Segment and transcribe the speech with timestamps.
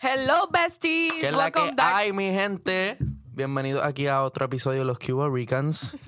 [0.00, 1.12] Hello, besties.
[1.14, 1.94] ¿Qué es la que Welcome back.
[1.94, 2.96] hay, mi gente?
[3.32, 5.96] Bienvenidos aquí a otro episodio de los Cuba Ricans.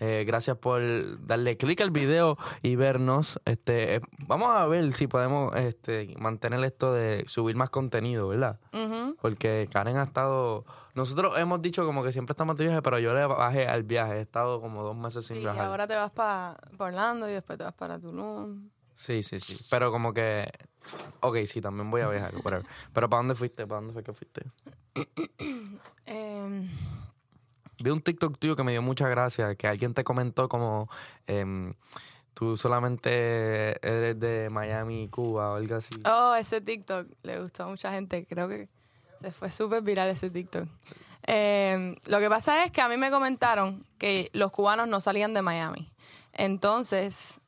[0.00, 0.80] Eh, gracias por
[1.26, 3.40] darle click al video y vernos.
[3.44, 8.60] Este, eh, vamos a ver si podemos este, mantener esto de subir más contenido, ¿verdad?
[9.20, 10.64] Porque Karen ha estado.
[10.94, 14.18] Nosotros hemos dicho como que siempre estamos de viaje, pero yo le bajé al viaje.
[14.18, 15.66] He estado como dos meses sin Sí, y viajar.
[15.66, 18.68] ahora te vas para Orlando y después te vas para Tulum.
[18.98, 19.64] Sí, sí, sí.
[19.70, 20.50] Pero como que.
[21.20, 22.66] Ok, sí, también voy a viajar, whatever.
[22.92, 23.64] Pero ¿para dónde fuiste?
[23.64, 24.42] ¿Para dónde fue que fuiste?
[26.06, 26.68] Em,
[27.80, 30.88] Vi un TikTok tuyo que me dio mucha gracia, que alguien te comentó como
[31.28, 31.74] em,
[32.34, 35.94] tú solamente eres de Miami, Cuba o algo así.
[36.04, 38.26] oh, ese TikTok le gustó a mucha gente.
[38.26, 38.68] Creo que
[39.20, 40.66] se fue súper viral ese TikTok.
[41.22, 45.34] Em, lo que pasa es que a mí me comentaron que los cubanos no salían
[45.34, 45.88] de Miami.
[46.32, 47.40] Entonces,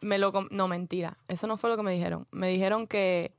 [0.00, 0.32] me lo...
[0.50, 1.16] No, mentira.
[1.28, 2.26] Eso no fue lo que me dijeron.
[2.30, 3.32] Me dijeron que,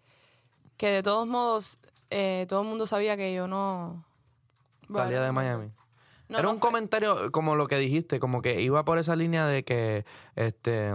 [0.77, 1.79] que de todos modos,
[2.09, 4.03] eh, todo el mundo sabía que yo no...
[4.91, 5.71] Salía de Miami.
[6.29, 9.15] No, Era no un fue- comentario como lo que dijiste, como que iba por esa
[9.15, 10.91] línea de que este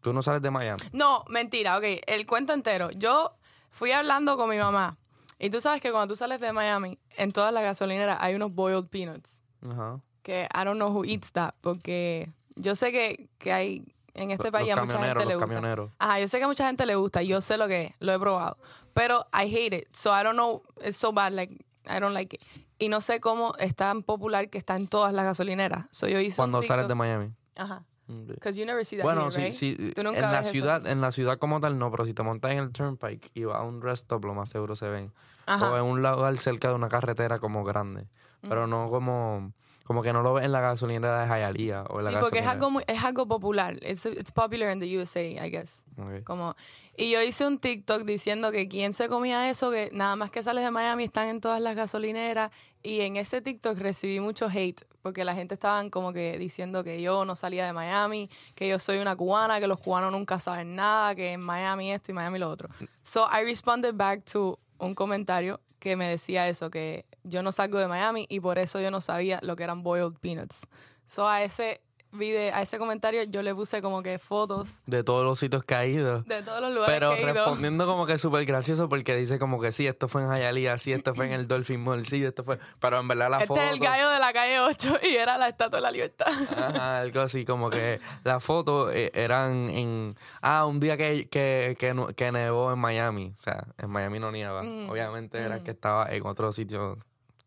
[0.00, 0.80] tú no sales de Miami.
[0.92, 1.84] No, mentira, ok.
[2.06, 2.90] El cuento entero.
[2.90, 3.34] Yo
[3.70, 4.98] fui hablando con mi mamá.
[5.38, 8.52] Y tú sabes que cuando tú sales de Miami, en todas las gasolineras hay unos
[8.52, 9.42] boiled peanuts.
[9.68, 10.00] Ajá.
[10.22, 11.54] Que I don't know who eats that.
[11.60, 13.84] Porque yo sé que, que hay
[14.14, 15.46] en este Los país a mucha gente le gusta.
[15.48, 15.90] camioneros.
[15.98, 17.22] Ajá, yo sé que a mucha gente le gusta.
[17.22, 17.94] Yo sé lo que es.
[18.00, 18.56] Lo he probado.
[18.94, 19.88] Pero I hate it.
[19.94, 20.62] So I don't know.
[20.84, 21.32] It's so bad.
[21.32, 21.52] Like,
[21.86, 22.42] I don't like it.
[22.78, 25.86] Y no sé cómo es tan popular que está en todas las gasolineras.
[25.90, 27.32] So yo hice Cuando un sales de Miami.
[27.56, 27.84] Ajá.
[28.06, 29.94] Mm, Because you never see that Bueno, here, right?
[29.94, 30.50] Tú nunca En la eso.
[30.50, 33.44] ciudad, en la ciudad como tal no, pero si te montas en el turnpike y
[33.44, 35.12] vas a un rest stop, lo más seguro se ven.
[35.46, 35.72] Ajá.
[35.72, 38.06] O en un lugar cerca de una carretera como grande.
[38.42, 39.52] Pero no como,
[39.84, 42.38] como que no lo ves en la gasolinera de Hialeah o en la Sí, porque
[42.38, 42.50] es gasolinera.
[42.52, 43.78] algo, muy- es algo popular.
[43.82, 45.84] It's, it's popular in the USA, I guess.
[45.98, 46.24] Ok.
[46.24, 46.56] Como,
[46.96, 50.42] y yo hice un TikTok diciendo que quién se comía eso, que nada más que
[50.42, 52.50] sales de Miami están en todas las gasolineras.
[52.82, 57.00] Y en ese TikTok recibí mucho hate, porque la gente estaban como que diciendo que
[57.00, 60.74] yo no salía de Miami, que yo soy una cubana, que los cubanos nunca saben
[60.76, 62.68] nada, que en Miami esto y Miami lo otro.
[63.02, 67.78] So I responded back to un comentario que me decía eso, que yo no salgo
[67.78, 70.68] de Miami y por eso yo no sabía lo que eran boiled peanuts.
[71.06, 71.80] So a ese
[72.12, 76.24] video, a ese comentario yo le puse como que fotos De todos los sitios caídos.
[76.26, 79.86] de todos los lugares Pero respondiendo como que súper gracioso porque dice como que sí,
[79.86, 82.58] esto fue en Hialeah, sí, esto fue en el Dolphin Mall, sí, esto fue...
[82.78, 83.60] Pero en verdad la Este foto...
[83.60, 86.28] es el gallo de la calle 8 y era la Estatua de la Libertad.
[86.56, 90.14] Ajá, algo así, como que las fotos eh, eran en...
[90.40, 91.76] Ah, un día que, que,
[92.16, 93.34] que nevó en Miami.
[93.36, 94.62] O sea, en Miami no nieva.
[94.62, 95.64] Mm, Obviamente era mm.
[95.64, 96.98] que estaba en otro sitio.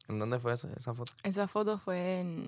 [0.10, 1.12] ¿En dónde fue esa, esa foto?
[1.24, 2.48] Esa foto fue en,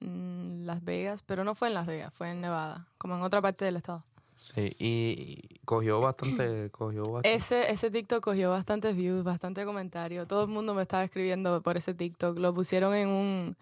[0.00, 3.40] en Las Vegas, pero no fue en Las Vegas, fue en Nevada, como en otra
[3.40, 4.02] parte del estado.
[4.40, 6.70] Sí, y cogió bastante...
[6.72, 7.34] Cogió bastante.
[7.34, 10.26] Ese, ese TikTok cogió bastantes views, bastante comentarios.
[10.26, 12.38] Todo el mundo me estaba escribiendo por ese TikTok.
[12.38, 13.56] Lo pusieron en un...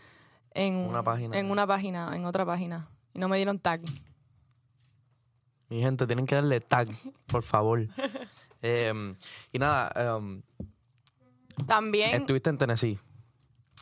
[0.54, 1.38] En Una un- página.
[1.38, 2.88] En una página, en otra página.
[3.12, 3.82] Y no me dieron tag.
[5.68, 6.88] Mi gente, tienen que darle tag,
[7.26, 7.86] por favor.
[8.62, 9.14] Em,
[9.52, 10.42] y nada, em,
[11.66, 12.14] También...
[12.22, 12.98] estuviste en Tennessee.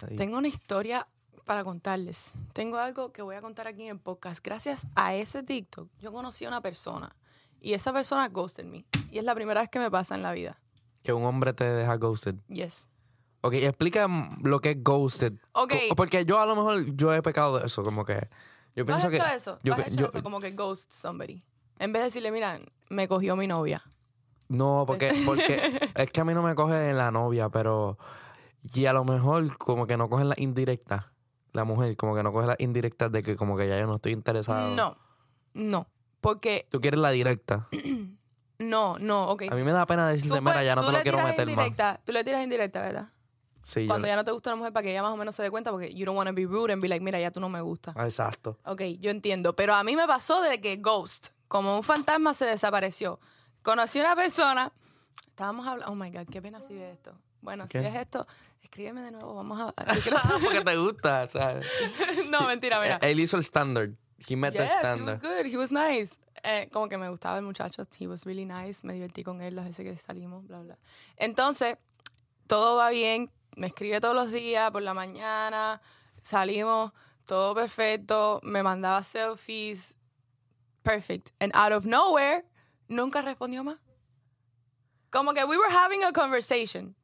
[0.04, 0.16] Ahí.
[0.16, 1.06] Tengo una historia
[1.44, 2.32] para contarles.
[2.52, 4.44] Tengo algo que voy a contar aquí en el podcast.
[4.44, 7.14] Gracias a ese TikTok, yo conocí a una persona
[7.60, 8.84] y esa persona ghosted me.
[9.10, 10.58] Y es la primera vez que me pasa en la vida.
[11.02, 12.34] Que un hombre te deja ghosted.
[12.48, 12.90] Yes.
[13.40, 14.06] Ok, explica
[14.42, 15.32] lo que es ghosted.
[15.52, 15.72] Ok.
[15.96, 18.28] Porque yo a lo mejor yo he pecado de eso, como que
[18.76, 19.58] yo ¿Tú has pienso hecho que eso?
[19.62, 21.38] yo ¿Tú has pe- hecho yo- eso como que ghost somebody?
[21.78, 22.58] En vez de decirle, mira,
[22.90, 23.82] me cogió mi novia.
[24.48, 27.96] no, porque porque es que a mí no me coge la novia, pero
[28.74, 31.12] y a lo mejor como que no cogen la indirecta,
[31.52, 33.96] la mujer como que no coge la indirecta de que como que ya yo no
[33.96, 34.74] estoy interesado.
[34.76, 34.96] No,
[35.54, 35.86] no.
[36.20, 37.68] Porque, Tú quieres la directa.
[38.58, 39.44] no, no, ok.
[39.50, 41.48] A mí me da pena decirte, mira, ya no te lo quiero meter más.
[41.48, 43.12] indirecta, Tú le tiras indirecta, ¿verdad?
[43.62, 45.34] Sí, yo- Cuando ya no te gusta una mujer para que ella más o menos
[45.34, 47.30] se dé cuenta porque you don't want to be rude and be like, mira, ya
[47.30, 47.92] tú no me gusta.
[47.96, 48.58] Ah, Exacto.
[48.64, 49.54] Ok, yo entiendo.
[49.54, 53.20] Pero a mí me pasó de que Ghost, como un fantasma, se desapareció.
[53.62, 54.72] Conocí a una persona.
[55.28, 55.92] Estábamos hablando.
[55.92, 57.12] Oh my God, qué pena si ve esto.
[57.42, 57.78] Bueno, ¿Qué?
[57.78, 58.26] si ves esto,
[58.62, 59.34] escríbeme de nuevo.
[59.34, 59.72] Vamos a.
[60.42, 61.66] porque te gusta, ¿sabes?
[62.30, 62.98] no, mentira, mira.
[63.02, 63.90] Él hizo el standard.
[64.28, 65.20] He met the Yes, he was standard.
[65.20, 65.46] good.
[65.46, 66.18] He was nice.
[66.42, 67.86] Eh, como que me gustaba el muchacho.
[67.98, 68.84] He was really nice.
[68.84, 70.78] Me divertí con él las veces que salimos, bla, bla.
[71.16, 71.76] Entonces,
[72.46, 73.30] todo va bien.
[73.56, 75.80] Me escribe todos los días, por la mañana.
[76.20, 76.92] Salimos,
[77.26, 78.40] todo perfecto.
[78.42, 79.94] Me mandaba selfies.
[80.82, 81.32] Perfect.
[81.40, 82.44] And out of nowhere,
[82.88, 83.78] nunca respondió más.
[85.10, 86.94] Como que we were having a conversation.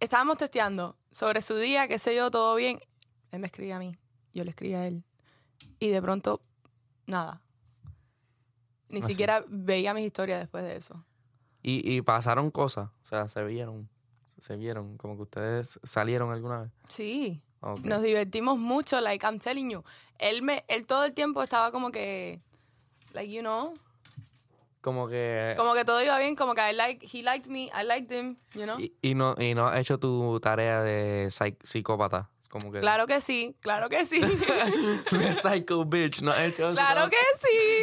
[0.00, 2.78] Estábamos testeando sobre su día, qué sé yo, todo bien.
[3.32, 3.92] Él me escribía a mí,
[4.32, 5.04] yo le escribía a él.
[5.80, 6.40] Y de pronto,
[7.06, 7.42] nada.
[8.88, 9.08] Ni Así.
[9.10, 11.04] siquiera veía mis historias después de eso.
[11.62, 13.88] Y, y pasaron cosas, o sea, se vieron.
[14.38, 14.96] se vieron?
[14.96, 16.70] Como que ustedes salieron alguna vez.
[16.88, 17.42] Sí.
[17.82, 19.82] Nos divertimos mucho, like I'm telling you.
[20.18, 22.40] Él me, él todo el tiempo estaba como que,
[23.12, 23.74] like you know,
[24.88, 25.52] Como que...
[25.58, 28.36] como que todo iba bien, como que I like, he liked me, I liked him,
[28.54, 28.80] you know.
[28.80, 32.30] Y, y no, y no has hecho tu tarea de psy- psicópata.
[32.48, 32.80] Como que...
[32.80, 34.20] Claro que sí, claro que sí,
[35.42, 36.20] psycho bitch.
[36.22, 37.16] No has hecho claro que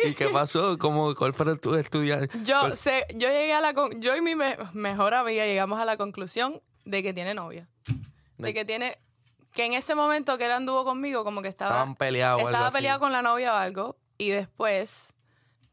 [0.05, 0.15] ¿Y sí.
[0.15, 0.77] qué pasó?
[0.77, 2.29] ¿Cómo, ¿Cuál fue tu estudiante?
[2.43, 5.85] Yo sé, yo llegué a la, con- yo y mi me- mejor amiga llegamos a
[5.85, 7.67] la conclusión de que tiene novia,
[8.37, 8.97] de De- que tiene,
[9.53, 12.99] que en ese momento que él anduvo conmigo, como que estaba, Estaban peleados estaba peleado
[12.99, 15.13] con la novia o algo, y después,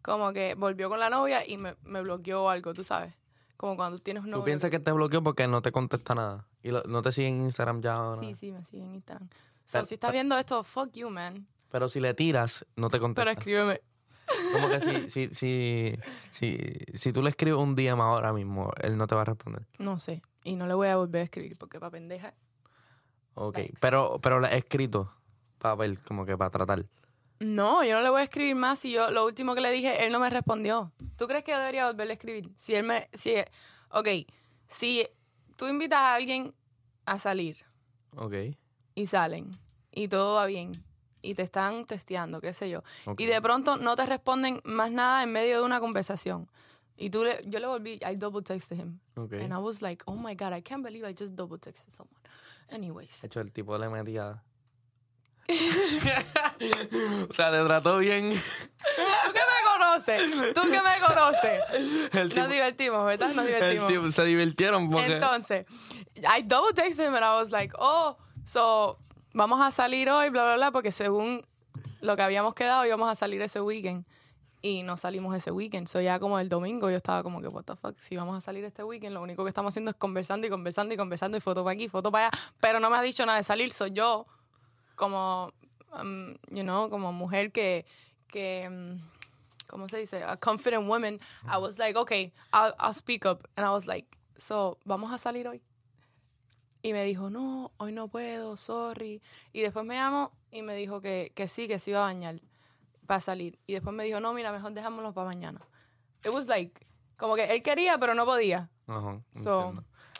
[0.03, 3.15] como que volvió con la novia y me, me bloqueó algo, tú sabes.
[3.57, 4.43] Como cuando tienes un novio.
[4.43, 6.49] ¿Tú piensas que te bloqueó porque no te contesta nada?
[6.63, 8.19] ¿Y lo- no te sigue en Instagram ya ahora?
[8.21, 9.29] Sí, sí, me sigue en Instagram.
[9.65, 11.47] So, Pero- si estás viendo esto, fuck you, man.
[11.71, 13.23] Pero si le tiras, no te contesta.
[13.25, 13.81] Pero escríbeme.
[14.53, 15.97] Como que si, si, si,
[16.31, 16.59] si,
[16.95, 19.67] si tú le escribes un DM ahora mismo, él no te va a responder.
[19.79, 20.21] No sé.
[20.45, 22.35] Y no le voy a volver a escribir porque para pendeja.
[23.35, 23.59] Ok.
[23.81, 25.13] Pero, pero le he escrito
[25.59, 26.85] para ver, como que para tratar.
[27.43, 30.05] No, yo no le voy a escribir más si yo lo último que le dije,
[30.05, 30.93] él no me respondió.
[31.17, 32.51] ¿Tú crees que yo debería volverle a escribir?
[32.57, 33.09] Si él me.
[33.13, 33.35] Si,
[33.91, 34.09] ok,
[34.67, 35.07] si
[35.57, 36.55] tú invitas a alguien
[37.05, 37.57] a salir
[38.17, 38.35] Ok.
[38.95, 39.51] y salen
[39.91, 40.73] y todo va bien
[41.21, 42.83] y te están testeando, qué sé yo,
[43.19, 46.49] y de pronto no te responden más nada en medio de una conversación.
[46.97, 49.01] Y tú le, yo le volví, I double texted him.
[49.17, 49.33] Ok.
[49.35, 52.21] And I was like, oh my God, I can't believe I just double texted someone.
[52.71, 53.21] Anyways.
[53.21, 54.43] De hecho, el tipo le metía...
[57.29, 58.31] o sea, te trató bien.
[58.33, 60.55] ¿Tú que me conoces?
[60.55, 62.15] ¿Tú que me conoces?
[62.15, 63.29] El Nos divertimos, ¿verdad?
[63.35, 63.89] Nos el divertimos.
[63.89, 65.15] tipo- se divirtieron porque...
[65.15, 65.67] Entonces,
[66.17, 68.99] I double texted him and I was like, oh, so,
[69.33, 71.43] vamos a salir hoy, bla, bla, bla, porque según
[72.01, 74.05] lo que habíamos quedado íbamos a salir ese weekend.
[74.65, 75.89] Y no salimos ese weekend.
[75.89, 78.41] So ya como el domingo yo estaba como que, what the fuck, si vamos a
[78.41, 81.41] salir este weekend, lo único que estamos haciendo es conversando y conversando y conversando y
[81.41, 82.39] foto para aquí, foto para allá.
[82.61, 83.73] Pero no me ha dicho nada de salir.
[83.73, 84.25] Soy yo,
[84.97, 85.53] como,
[85.93, 87.85] um, you know, como mujer que,
[88.29, 88.99] que um,
[89.69, 90.23] ¿cómo se dice?
[90.23, 91.19] A confident woman.
[91.47, 93.49] I was like, okay, I'll, I'll speak up.
[93.57, 94.07] And I was like,
[94.37, 95.63] so, ¿vamos a salir hoy?
[96.83, 99.23] Y me dijo, no, hoy no puedo, sorry.
[99.53, 102.41] Y después me llamó y me dijo que, que sí, que se iba a bañar
[103.07, 103.59] para salir.
[103.67, 105.61] Y después me dijo, no, mira, mejor dejámoslo para mañana.
[106.25, 106.87] It was like,
[107.17, 108.69] como que él quería, pero no podía.
[108.89, 109.75] Ajá, So,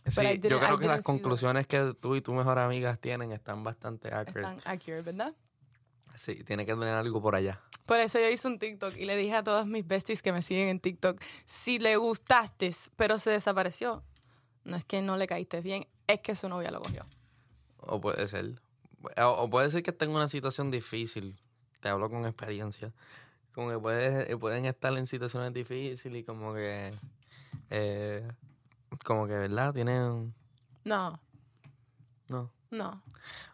[0.05, 0.11] entiendo.
[0.11, 1.05] but Sí, I didn't- yo creo I que las that.
[1.05, 4.41] conclusiones que tú y tu mejor amigas tienen están bastante accurate.
[4.57, 5.35] Están accurate, ¿verdad?
[6.17, 7.61] Sí, tiene que tener algo por allá.
[7.87, 10.43] Por eso yo hice un TikTok y le dije a todas mis besties que me
[10.43, 14.05] siguen en TikTok, si le gustaste, pero se desapareció,
[14.65, 17.05] no es que no le caíste bien, es que su novia lo cogió.
[17.79, 18.61] O puede ser.
[19.19, 21.37] O, o puede ser que esté en una situación difícil.
[21.81, 22.93] Te hablo con experiencia.
[23.53, 26.93] Como que puede- pueden estar en situaciones difíciles y como que...
[27.71, 28.29] eh,
[29.05, 29.73] como que, ¿verdad?
[29.75, 30.35] Tienen...
[30.85, 31.19] No,
[32.29, 32.51] No.
[32.71, 33.03] no.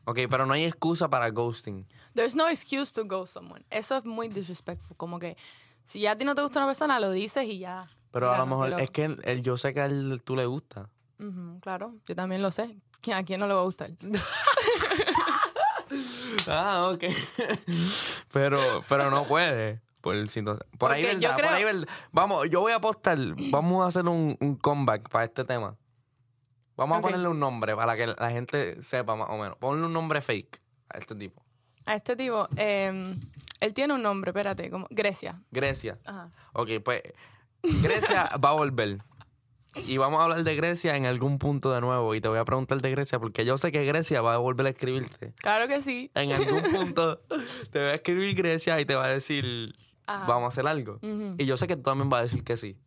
[0.04, 1.86] Ok, pero no hay excusa para ghosting.
[2.14, 3.64] There's no excuse to go someone.
[3.70, 4.96] Eso es muy disrespectful.
[4.96, 5.36] Como que
[5.84, 7.86] si ya a ti no te gusta una persona, lo dices y ya.
[8.10, 10.88] Pero a lo mejor es que él- yo sé que a él tú le gusta.
[11.60, 12.76] Claro, yo también lo sé.
[13.02, 13.90] ¿Qui- ¿A quién no le va a gustar?
[16.46, 17.04] Ah, ok.
[18.32, 19.80] pero, pero no puede.
[20.00, 21.20] Por, si no- por ahí, ¿verdad?
[21.20, 21.88] yo Por creo- ahí, ¿verdad?
[22.12, 23.18] Vamos, yo voy a apostar.
[23.50, 25.76] Vamos a hacer un, un comeback para este tema.
[26.76, 29.56] Vamos a ponerle un nombre para que la gente sepa más o menos.
[29.56, 31.42] Ponle un nombre fake a este tipo.
[31.84, 33.16] A este tipo, eh,
[33.61, 35.40] él tiene un nombre, espérate, como Grecia.
[35.50, 35.99] Grecia.
[36.04, 36.30] Ajá.
[36.52, 37.02] Ok, pues
[37.82, 38.99] Grecia va a volver.
[39.87, 42.14] Y vamos a hablar de Grecia en algún punto de nuevo.
[42.14, 44.66] Y te voy a preguntar de Grecia porque yo sé que Grecia va a volver
[44.66, 45.32] a escribirte.
[45.37, 46.11] Claro que sí.
[46.14, 47.18] En algún punto
[47.70, 49.75] te voy a escribir Grecia y te va a decir,
[50.08, 50.26] Ajá.
[50.26, 50.98] vamos a hacer algo.
[51.02, 52.78] Y yo sé que tú también vas a decir que sí.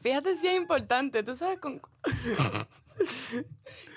[0.00, 1.80] Fíjate si es importante, tú sabes con...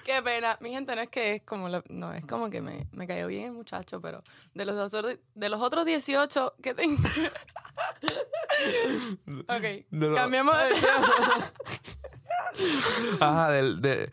[0.03, 0.57] Qué pena.
[0.59, 1.69] Mi gente, no es que es como...
[1.69, 4.21] lo- No, es como que me, me cayó bien el muchacho, pero
[4.55, 6.97] de los, otros, de los otros 18 que tengo...
[9.47, 10.69] ok, cambiamos de.
[13.19, 14.11] Ajá, del, de...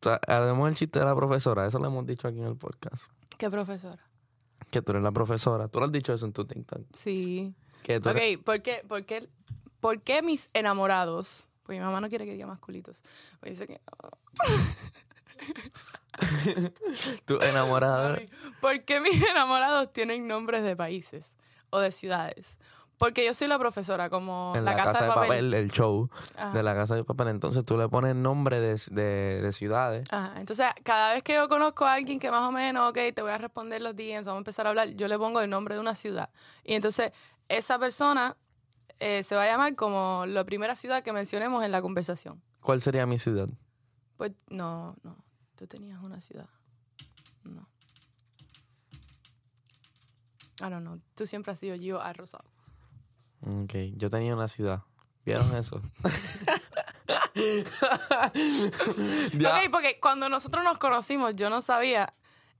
[0.00, 0.20] o sea,
[0.68, 1.66] el chiste de la profesora.
[1.66, 3.04] Eso lo hemos dicho aquí en el podcast.
[3.38, 3.98] ¿Qué profesora?
[4.72, 5.68] Que tú eres la profesora.
[5.68, 6.80] Tú lo has dicho eso en tu TikTok.
[6.94, 7.54] Sí.
[7.82, 9.28] Que tú eres- Ok, ¿por qué, por, qué,
[9.80, 11.48] por qué mis enamorados?
[11.62, 13.02] Porque mi mamá no quiere que diga masculitos.
[13.38, 13.80] Pues dice que...
[17.24, 18.10] tú enamorada.
[18.14, 18.26] Mami,
[18.60, 21.36] ¿Por qué mis enamorados tienen nombres de países
[21.70, 22.58] o de ciudades?
[23.02, 25.52] Porque yo soy la profesora, como en la, casa, de papel.
[25.52, 26.52] el show Ajá.
[26.52, 27.26] de la casa de papel.
[27.26, 30.06] Entonces tú le pones nombre de, de, de ciudades.
[30.12, 33.20] Ajá, Entonces, cada vez que yo conozco a alguien que más o menos, ok, te
[33.20, 35.74] voy a responder los DMs, vamos a empezar a hablar, yo le pongo el nombre
[35.74, 36.30] de una ciudad.
[36.62, 37.10] Y entonces,
[37.48, 38.36] esa persona
[39.00, 42.40] eh, se va a llamar como la primera ciudad que mencionemos en la conversación.
[42.60, 43.48] ¿Cuál sería mi ciudad?
[44.16, 45.16] Pues no, no.
[45.56, 46.48] Tú tenías una ciudad.
[47.42, 47.68] No.
[50.60, 51.00] I don't know.
[51.16, 52.51] Tú siempre has sido yo a Rosado.
[53.42, 54.82] Ok, yo tenía una ciudad.
[55.24, 55.80] ¿Vieron eso?
[59.34, 62.14] Ok, porque cuando nosotros nos conocimos, yo no sabía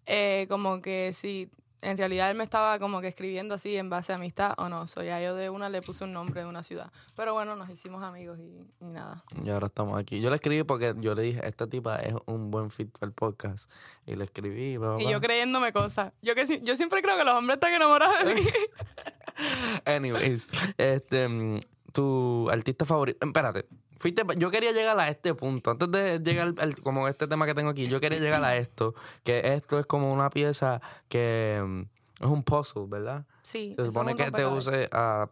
[0.06, 1.50] eh, como que si
[1.82, 4.86] en realidad él me estaba como que escribiendo así en base a amistad o no.
[4.86, 6.90] So, ya yo de una le puse un nombre de una ciudad.
[7.16, 9.24] Pero bueno, nos hicimos amigos y, y nada.
[9.44, 10.20] Y ahora estamos aquí.
[10.20, 13.12] Yo le escribí porque yo le dije, esta tipa es un buen fit para el
[13.12, 13.70] podcast.
[14.06, 16.12] Y le escribí, bla, bla, Y yo creyéndome cosas.
[16.22, 18.42] Yo, que, yo siempre creo que los hombres están enamorados de mí.
[19.84, 21.60] Anyways, este, mm,
[21.92, 23.24] tu artista favorito.
[23.24, 25.70] Espérate, fuiste, yo quería llegar a este punto.
[25.70, 28.94] Antes de llegar al, como este tema que tengo aquí, yo quería llegar a esto.
[29.22, 31.80] Que esto es como una pieza que mm,
[32.24, 33.24] es un puzzle, ¿verdad?
[33.42, 33.74] Sí.
[33.76, 35.28] Se supone que te use a,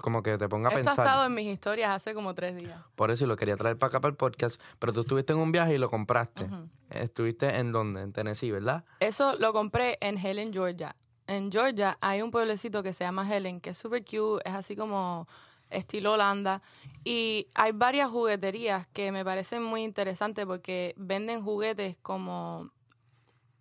[0.00, 1.06] como que te ponga a Esto ha pensar.
[1.06, 2.80] estado en mis historias hace como tres días.
[2.94, 4.60] Por eso y lo quería traer para acá para el podcast.
[4.78, 6.46] Pero tú estuviste en un viaje y lo compraste.
[6.90, 8.02] Estuviste en donde?
[8.02, 8.84] En Tennessee, ¿verdad?
[9.00, 10.96] Eso lo compré en Helen, Georgia.
[11.30, 14.74] En Georgia hay un pueblecito que se llama Helen, que es súper cute, es así
[14.74, 15.28] como
[15.70, 16.60] estilo Holanda.
[17.04, 22.72] Y hay varias jugueterías que me parecen muy interesantes porque venden juguetes como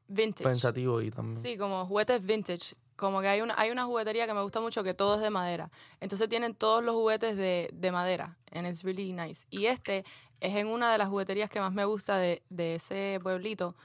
[0.08, 0.50] vintage.
[0.50, 1.40] Pensativo y también.
[1.40, 2.76] Sí, como juguetes vintage.
[2.96, 5.30] Como que hay una, hay una juguetería que me gusta mucho que todo es de
[5.30, 5.70] madera.
[6.00, 8.36] Entonces tienen todos los juguetes de, de madera.
[8.52, 9.46] And it's really nice.
[9.52, 10.04] Y este
[10.40, 13.76] es en una de las jugueterías que más me gusta de, de ese pueblito.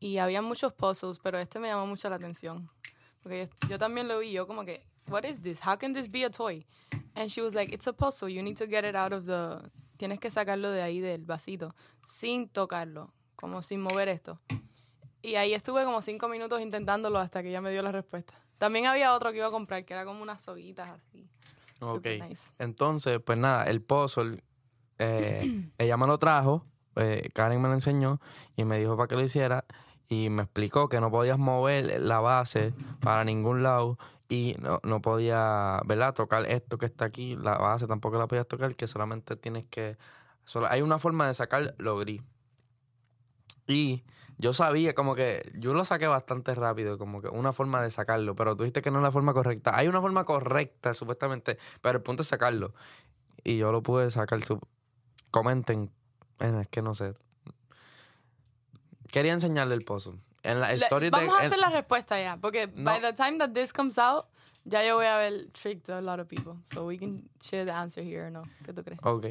[0.00, 2.68] Y había muchos puzzles, pero este me llamó mucho la atención.
[3.22, 5.60] Porque yo, yo también lo vi, yo como que, what is this?
[5.64, 6.66] How can this be a toy?
[7.14, 8.28] And she was like, it's a puzzle.
[8.28, 9.70] You need to get it out of the...
[9.96, 11.74] Tienes que sacarlo de ahí del vasito
[12.04, 14.40] sin tocarlo, como sin mover esto.
[15.22, 18.34] Y ahí estuve como cinco minutos intentándolo hasta que ella me dio la respuesta.
[18.58, 21.28] También había otro que iba a comprar, que era como unas soguitas así.
[21.80, 22.06] Ok.
[22.28, 22.52] Nice.
[22.58, 24.42] Entonces, pues nada, el puzzle,
[24.98, 28.20] eh, ella me lo trajo, eh, Karen me lo enseñó
[28.56, 29.64] y me dijo para que lo hiciera
[30.12, 33.96] y me explicó que no podías mover la base para ningún lado
[34.28, 36.12] y no, no podía, ¿verdad?
[36.12, 39.96] Tocar esto que está aquí, la base tampoco la podías tocar, que solamente tienes que...
[40.44, 42.20] Solo, hay una forma de sacar lo gris.
[43.66, 44.04] Y
[44.36, 48.36] yo sabía como que yo lo saqué bastante rápido, como que una forma de sacarlo,
[48.36, 49.74] pero tú dijiste que no es la forma correcta.
[49.74, 52.74] Hay una forma correcta, supuestamente, pero el punto es sacarlo.
[53.44, 54.40] Y yo lo pude sacar.
[55.30, 55.90] Comenten.
[56.38, 57.14] Bueno, es que no sé.
[59.12, 60.18] Quería enseñarle el puzzle.
[60.42, 62.90] En la Le- vamos de, a en- hacer la respuesta ya, porque No.
[62.90, 64.24] by the time that this comes out,
[64.64, 66.54] ya yo voy a haber tricked a lot of people.
[66.64, 68.42] So we can share the answer here or no.
[68.64, 68.98] ¿Qué tú crees?
[69.04, 69.26] Ok.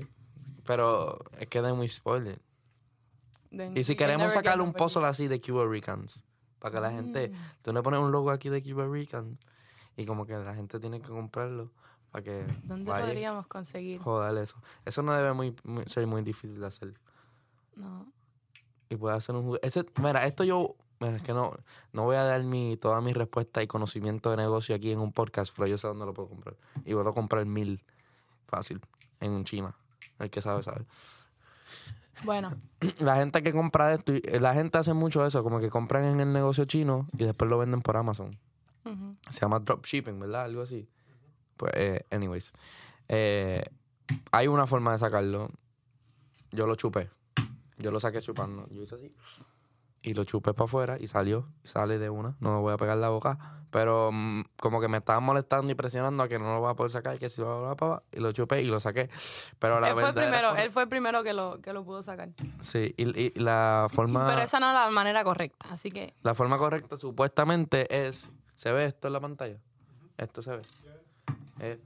[0.66, 2.40] Pero es que da muy spoiler.
[3.50, 6.24] Then Y si queremos sacarle un puzzle así de Cuba Ricans.
[6.60, 7.30] Para que la gente.
[7.30, 7.34] Mm.
[7.64, 9.38] Tú le pones un logo aquí de Cuba Rican.
[9.98, 11.72] Y como que la gente tiene que comprarlo.
[12.12, 12.46] Para que.
[12.64, 14.00] ¿Dónde vaya podríamos conseguir?
[14.00, 14.62] Joder, eso.
[14.86, 16.94] Eso no debe muy, muy- ser muy difícil de hacer.
[17.76, 18.06] No.
[18.91, 19.67] Y puede hacer un juguete.
[19.67, 21.53] Ese, mira, esto yo, mira, es que no,
[21.93, 25.13] no voy a dar mi, toda mi respuesta y conocimiento de negocio aquí en un
[25.13, 26.55] podcast, pero yo sé dónde lo puedo comprar.
[26.86, 27.81] Y puedo comprar mil
[28.48, 28.81] fácil
[29.21, 29.74] en un China.
[30.19, 30.86] El que sabe, sabe.
[32.25, 32.51] Bueno,
[33.00, 36.33] La gente que compra esto, la gente hace mucho eso, como que compran en el
[36.33, 38.38] negocio chino y después lo venden por Amazon.
[39.29, 40.43] Se llama dropshipping, ¿verdad?
[40.43, 40.89] Algo así.
[41.55, 42.51] Pues, eh, anyways.
[43.07, 43.63] Eh,
[44.31, 45.50] hay una forma de sacarlo.
[46.51, 47.10] Yo lo chupé.
[47.82, 48.68] Yo lo saqué chupando.
[48.70, 49.14] Yo hice así.
[50.04, 51.48] Y lo chupé para afuera y salió.
[51.64, 52.36] Sale de una.
[52.40, 53.62] No me voy a pegar la boca.
[53.70, 56.74] Pero mm, como que me estaban molestando y presionando a que no lo voy a
[56.74, 57.20] poder sacar.
[57.20, 59.10] Que si va a Y lo chupé y lo saqué.
[59.60, 60.24] Pero la él fue verdad.
[60.24, 62.30] primero, él fue el primero que lo, que lo pudo sacar.
[62.62, 62.94] Sí.
[62.98, 64.28] Y, y la forma.
[64.28, 68.32] Pero esa no es la manera correcta, así que La forma correcta supuestamente es.
[68.56, 69.58] ¿Se ve esto en la pantalla?
[70.18, 70.62] Esto se ve.
[71.60, 71.80] Eh.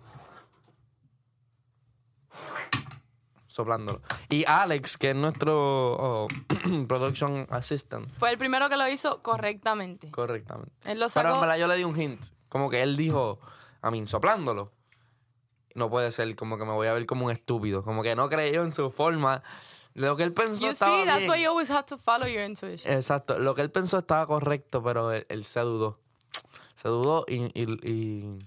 [3.55, 4.01] Soplándolo.
[4.27, 5.53] Y Alex, que es nuestro
[5.93, 6.27] oh,
[6.89, 10.11] production assistant, fue el primero que lo hizo correctamente.
[10.11, 10.71] correctamente.
[10.91, 11.39] Él lo Pero en sacó.
[11.39, 12.21] verdad yo le di un hint.
[12.49, 13.39] Como que él dijo,
[13.81, 14.73] a mí, soplándolo.
[15.73, 17.81] No puede ser como que me voy a ver como un estúpido.
[17.81, 19.41] Como que no creyó en su forma.
[19.93, 21.31] Lo que él pensó You estaba see, that's bien.
[21.31, 22.91] why you always have to follow your intuition.
[22.91, 25.97] Exacto, lo que él pensó estaba correcto, pero él, él se dudó.
[26.75, 28.39] Se dudó y, y- y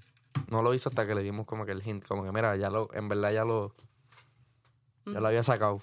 [0.48, 2.68] no lo hizo hasta que le dimos como que el hint, como que mira, ya
[2.68, 3.72] lo, en verdad ya lo,
[5.12, 5.82] ya lo había sacado.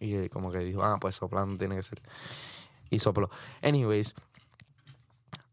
[0.00, 2.02] Y eh, como que dijo, ah, pues soplando tiene que ser.
[2.90, 3.30] Y sopló.
[3.62, 4.14] Anyways,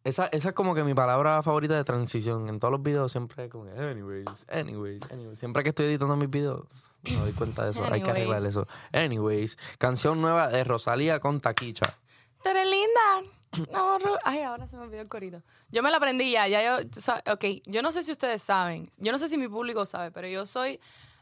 [0.03, 2.49] esa, esa es como que mi palabra favorita de transición.
[2.49, 5.37] En todos los videos siempre es como que, anyways, anyways, anyways.
[5.37, 6.65] Siempre que estoy editando mis videos,
[7.03, 7.83] me doy cuenta de eso.
[7.83, 8.65] Hay que arreglar eso.
[8.91, 11.97] Anyways, canción nueva de Rosalía con Taquicha.
[12.41, 13.31] Tú eres linda.
[13.71, 15.41] No, ay, ahora se me olvidó el corito.
[15.69, 16.85] Yo me la aprendí ya, ya yo,
[17.33, 20.27] ok, yo no sé si ustedes saben, yo no sé si mi público sabe, pero
[20.27, 20.79] yo soy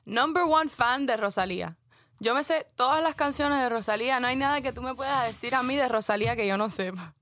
[0.07, 1.77] number one fan de Rosalía.
[2.19, 5.27] Yo me sé todas las canciones de Rosalía, no hay nada que tú me puedas
[5.27, 7.13] decir a mí de Rosalía que yo no sepa.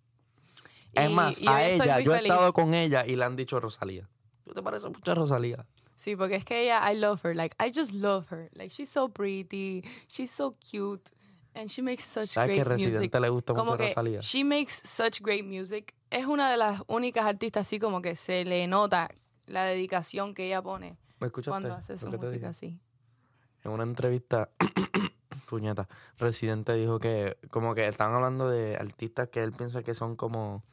[0.94, 2.32] Es Y- más, y a ella, yo he feliz.
[2.32, 4.08] estado con ella y le han dicho Rosalía.
[4.46, 5.65] ¿Tú te pareces mucho a Rosalía?
[5.96, 7.36] Sí, porque es que ella, I love her.
[7.36, 8.50] Like, I just love her.
[8.54, 11.04] Like, she's so pretty, she's so cute,
[11.54, 13.20] and she makes such ¿Sabes que great Residente music.
[13.22, 14.20] le gusta como mucho que Rosalía?
[14.22, 15.94] she makes such great music.
[16.10, 19.10] Es una de las únicas artistas así como que se le nota
[19.48, 21.50] la dedicación que ella pone ¿Me escuchaste?
[21.50, 22.79] cuando hace su música así.
[23.63, 24.51] En una entrevista,
[25.50, 25.88] puñeta,
[26.20, 30.63] Residente dijo que como que estaban hablando de artistas que él piensa que son como,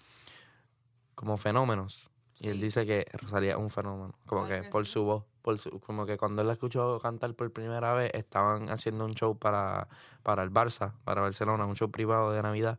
[1.15, 2.11] como fenómenos.
[2.39, 4.93] Y él dice que Rosalía es un fenómeno, como Claro que que por sí.
[4.93, 8.69] su voz, por su, como que cuando él la escuchó cantar por primera vez, estaban
[8.69, 9.89] haciendo un show para,
[10.23, 12.79] para el Barça, para Barcelona, un show privado de Navidad.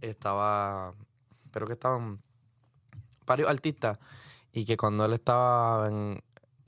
[0.00, 0.94] Estaba,
[1.50, 2.22] pero que estaban
[3.26, 3.98] varios artistas
[4.52, 6.22] y que cuando él estaba en,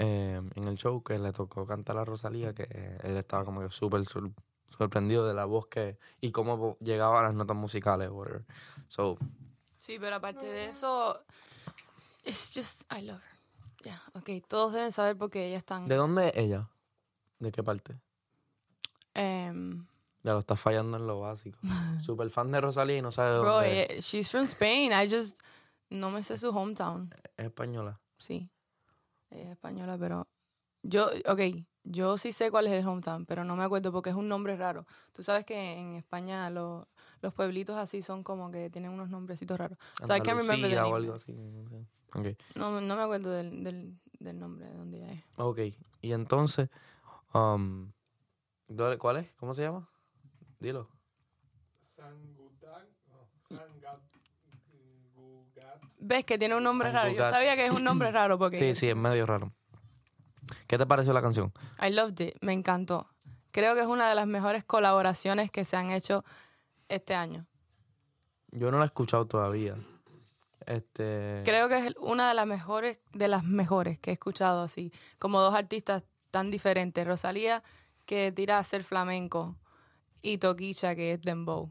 [0.04, 2.64] eh, en el show que le tocó cantar a Rosalía, que
[3.04, 4.32] él estaba como que súper sor-
[4.68, 8.44] sorprendido de la voz que y cómo llegaba a las notas musicales, whatever.
[8.88, 9.16] So,
[9.78, 11.24] Sí, pero aparte de eso,
[12.24, 13.38] it's just, I love her.
[13.84, 15.88] Ya, okay, todos deben saber porque ella es tan...
[15.88, 16.68] ¿de dónde es ella?
[17.40, 18.00] ¿De qué parte?
[19.14, 19.86] em,
[20.22, 21.58] Ya lo está fallando en lo básico.
[22.04, 24.04] Súper fan de Rosalía y no sabe de bro, dónde es.
[24.04, 24.92] she's from Spain.
[24.92, 25.38] I just,
[25.90, 27.10] no me sé su hometown.
[27.36, 28.00] Es española.
[28.18, 28.48] Sí,
[29.32, 30.26] ella es española, pero
[30.82, 31.40] yo, ok,
[31.84, 34.56] yo sí sé cuál es el hometown, pero no me acuerdo porque es un nombre
[34.56, 34.86] raro.
[35.12, 36.88] Tú sabes que en España lo-
[37.20, 39.78] los pueblitos así son como que tienen unos nombrecitos raros.
[40.00, 40.24] O algo
[40.54, 40.62] así.
[42.54, 45.24] No, me acuerdo del, del, del nombre de donde ella es.
[45.36, 45.58] Ok.
[46.00, 46.68] Y entonces,
[47.32, 47.92] um,
[48.68, 49.32] ¿dónde- ¿cuál es?
[49.36, 49.88] ¿Cómo se llama?
[50.60, 50.88] Dilo.
[51.84, 54.00] Sangutan, no, Sangat.
[56.04, 57.10] ¿Ves que tiene un nombre raro?
[57.10, 59.52] Yo sabía que es un nombre raro porque Sí, sí, es medio raro.
[60.66, 61.52] ¿Qué te pareció la canción?
[61.80, 63.08] I loved it, me encantó.
[63.52, 66.24] Creo que es una de las mejores colaboraciones que se han hecho
[66.88, 67.46] este año.
[68.50, 69.76] Yo no la he escuchado todavía.
[70.66, 71.42] Este.
[71.44, 75.40] Creo que es una de las mejores, de las mejores que he escuchado así, como
[75.40, 77.06] dos artistas tan diferentes.
[77.06, 77.62] Rosalía,
[78.06, 79.56] que tira a hacer flamenco,
[80.20, 81.70] y Toquicha, que es dembow.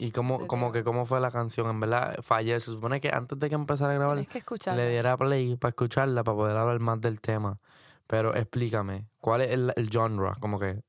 [0.00, 1.68] ¿Y cómo, como que cómo fue la canción?
[1.68, 2.58] En verdad, fallé.
[2.60, 6.22] Se supone que antes de que empezara a grabar, que le diera play para escucharla,
[6.22, 7.58] para poder hablar más del tema.
[8.06, 10.30] Pero explícame, ¿cuál es el, el genre?
[10.38, 10.80] Como que.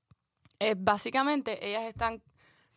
[0.60, 2.22] Eh, básicamente, ellas están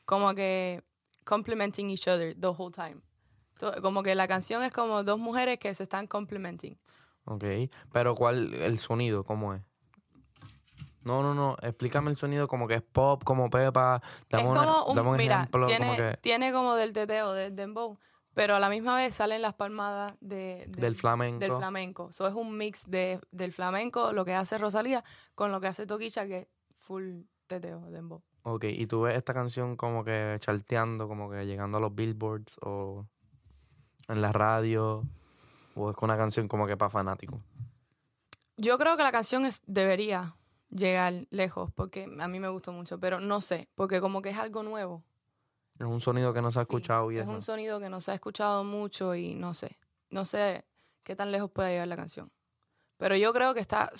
[0.06, 0.82] como que
[1.24, 2.96] complementing each other the whole time.
[3.82, 6.78] Como que la canción es como dos mujeres que se están complementing.
[7.26, 7.44] Ok.
[7.92, 9.22] Pero ¿cuál, el sonido?
[9.24, 9.62] ¿Cómo es?
[11.04, 11.56] No, no, no.
[11.62, 14.00] Explícame el sonido como que es pop, como Pepa.
[14.30, 15.66] Dame, es una- como un, dame un mira, ejemplo.
[15.66, 17.98] tiene, como que tiene como del teteo, del dembow,
[18.34, 21.40] pero a la misma vez salen las palmadas de, de- del flamenco.
[21.40, 22.12] del flamenco.
[22.12, 25.02] So es un mix de, del flamenco, lo que hace Rosalía,
[25.34, 28.22] con lo que hace Toquicha, que es full teteo, dembow.
[28.44, 32.56] Ok, y tú ves esta canción como que charteando, como que llegando a los billboards
[32.62, 33.06] o
[34.08, 35.04] en la radio,
[35.76, 37.40] o es una canción como que para fanáticos.
[38.56, 40.34] Yo creo que la canción es, debería
[40.74, 44.38] llegar lejos, porque a mí me gustó mucho, pero no sé, porque como que es
[44.38, 45.04] algo nuevo.
[45.78, 47.30] Es un sonido que no se ha Sí, escuchado y es eso.
[47.32, 49.78] un sonido que no se ha escuchado mucho y no sé.
[50.10, 50.64] No sé
[51.02, 52.30] qué tan lejos puede llegar la canción.
[52.98, 53.90] Pero yo creo que está.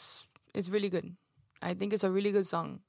[0.53, 1.05] It's really good.
[1.63, 2.81] I think it's a really good song.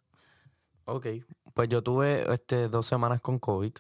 [0.86, 1.08] Ok,
[1.54, 3.74] pues yo tuve este, dos semanas con COVID.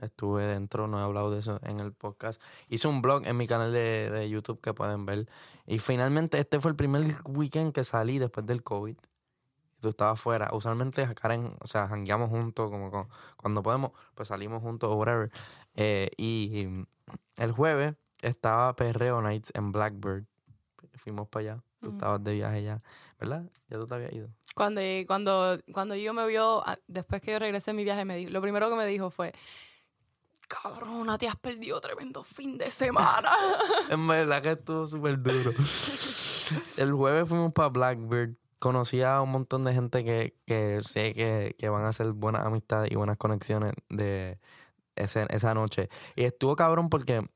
[0.00, 2.40] Estuve dentro, no he hablado de eso en el podcast.
[2.70, 5.28] Hice un blog en mi canal de, de YouTube que pueden ver.
[5.66, 8.96] Y finalmente este fue el primer weekend que salí después del COVID.
[9.80, 10.50] Tú estabas fuera.
[10.52, 15.30] Usualmente Karen, o sea, jangueamos juntos, como con- cuando podemos, pues salimos juntos o whatever.
[15.74, 16.86] Eh, y mm,
[17.36, 20.24] el jueves estaba Perreo Nights en Blackbird.
[20.96, 21.62] Fuimos para allá.
[21.80, 21.96] Tú Ujú.
[21.96, 22.78] estabas de viaje ya,
[23.18, 23.44] ¿verdad?
[23.68, 24.28] Ya tú te habías ido.
[24.54, 28.16] Cuando, cuando, cuando yo me vio, ah, después que yo regresé de mi viaje, me
[28.16, 29.32] dijo, lo primero que me dijo fue:
[30.48, 33.30] Cabrona, te has perdido tremendo fin de semana.
[33.88, 35.52] En verdad que estuvo súper duro.
[36.76, 38.34] El jueves fuimos para Blackbird.
[38.60, 42.44] Conocí a un montón de gente que, que sé que, que van a hacer buenas
[42.46, 44.38] amistades y buenas conexiones de
[44.96, 45.88] ese- esa noche.
[46.14, 47.28] Y estuvo cabrón porque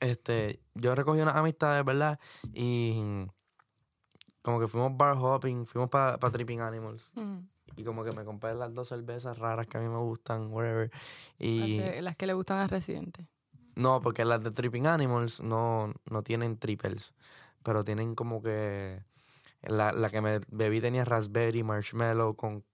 [0.00, 2.18] este, yo recogí unas amistades, ¿verdad?
[2.52, 3.26] Y
[4.42, 7.10] como que fuimos bar hopping, fuimos para Tripping Animals.
[7.14, 7.38] Mm,
[7.76, 10.90] Y como que me compré las dos cervezas raras que a mí me gustan, whatever.
[11.38, 11.78] Y...
[11.78, 13.28] las, que, las que le gustan a Residente.
[13.76, 17.14] No, porque las de Tripping Animals no, no tienen triples,
[17.62, 19.04] pero tienen como que...
[19.62, 22.64] La, la que me bebí tenía raspberry, marshmallow, con...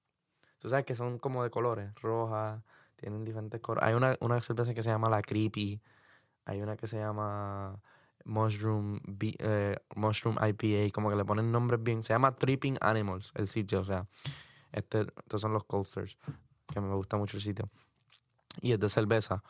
[0.58, 2.62] Tú sabes que son como de colores, roja,
[2.96, 3.82] Tienen diferentes coros.
[3.84, 5.80] Hay una, una cerveza que se llama La Creepy.
[6.44, 7.80] Hay una que se llama
[8.24, 10.92] Mushroom, eh, Mushroom IPA.
[10.92, 12.02] Como que le ponen nombres bien.
[12.02, 13.80] Se llama Tripping Animals, el sitio.
[13.80, 14.06] O sea,
[14.72, 16.16] este, estos son los coasters.
[16.72, 17.68] Que me gusta mucho el sitio.
[18.60, 19.42] Y es de cerveza.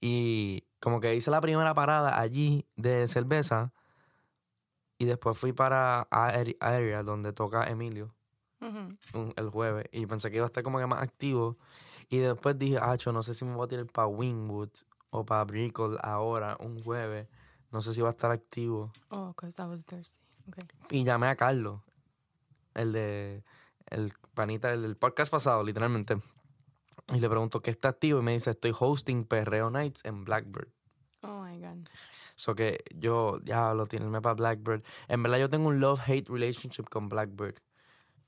[0.00, 3.72] Y como que hice la primera parada allí de cerveza.
[5.04, 8.14] Y después fui para Area, donde toca Emilio
[9.36, 11.58] el jueves y pensé que iba a estar como que más activo.
[12.08, 14.70] Y después dije, ah, no sé si me voy a tirar para Wingwood
[15.10, 17.28] o para Brickell ahora, un jueves.
[17.70, 18.90] No sé si va a estar activo.
[19.10, 20.22] Oh, because that was Thursday.
[20.48, 20.64] Okay.
[21.00, 21.82] Y llamé a Carlos,
[22.72, 23.44] el de
[23.90, 26.16] el panita el del podcast pasado, literalmente.
[27.14, 30.68] Y le pregunto qué está activo y me dice, estoy hosting Perreo Nights en Blackbird.
[31.20, 31.90] Oh my God.
[32.44, 34.82] So que yo, ya lo tiene para Blackbird.
[35.08, 37.54] En verdad yo tengo un love-hate relationship con Blackbird.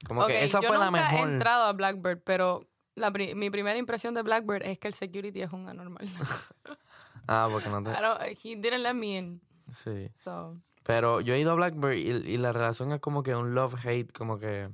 [0.07, 1.29] Como que esa yo fue la mejor.
[1.29, 4.95] he entrado a Blackbird, pero la pri- mi primera impresión de Blackbird es que el
[4.95, 6.09] security es un anormal.
[7.29, 7.91] Ah, porque no te...
[7.91, 9.41] I don't- he didn't let me in.
[9.71, 10.09] Sí.
[10.15, 13.53] So, Pero yo he ido a Blackbird y, y la relación es como que un
[13.55, 14.71] love-hate, como que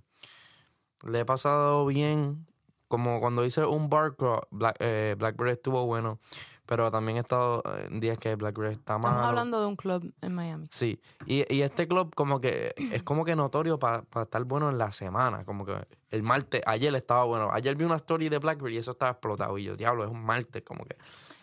[1.04, 2.46] le he pasado bien.
[2.88, 6.20] Como cuando hice un bar crawl, Black, eh, Blackbird estuvo bueno,
[6.66, 9.10] pero también he estado en días que Blackbird está mal.
[9.12, 10.68] estamos hablando de un club en Miami.
[10.70, 14.78] Sí, y, y este club como que es como que notorio para estar bueno en
[14.78, 15.74] la semana, como que
[16.10, 19.58] el martes, ayer estaba bueno, ayer vi una story de Blackbird y eso estaba explotado
[19.58, 20.96] y yo, diablo, es un martes, como que,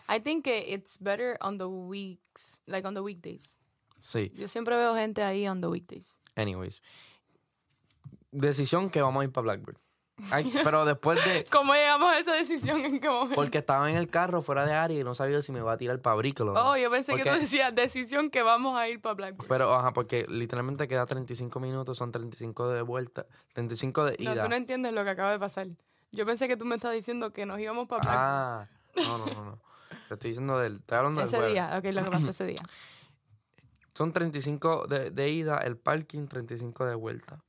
[0.08, 3.60] I think que it's better on the weeks, like on the weekdays.
[3.98, 6.18] sí, Yo siempre veo gente ahí on the weekdays.
[6.36, 6.80] anyways.
[8.32, 9.76] Decisión que vamos a ir para Blackbird.
[10.30, 13.34] Ay, pero después de, ¿Cómo llegamos a esa decisión en qué momento?
[13.34, 15.76] porque estaba en el carro fuera de área y no sabía si me iba a
[15.76, 16.70] tirar para Brickell o no.
[16.70, 19.48] Oh, yo pensé que tú decías decisión que vamos a ir para Blackbird.
[19.48, 24.42] Pero, ajá, porque literalmente queda 35 minutos, son 35 de vuelta, 35 de no, ida.
[24.42, 25.68] tú no entiendes lo que acaba de pasar.
[26.12, 28.20] Yo pensé que tú me estás diciendo que nos íbamos para Blackbird.
[28.20, 29.58] ah, no, no, no, no.
[30.08, 31.54] Te estoy diciendo del, estoy hablando del ese jueves.
[31.54, 32.62] día, ok, lo que pasó ese día.
[33.94, 37.42] Son 35 de, de ida, el parking 35 de vuelta.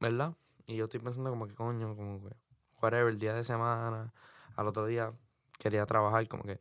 [0.00, 0.34] ¿Verdad?
[0.68, 2.36] Y yo estoy pensando como que coño, como que
[2.80, 4.12] whatever, el día de semana,
[4.54, 5.12] al otro día
[5.58, 6.58] quería trabajar, como que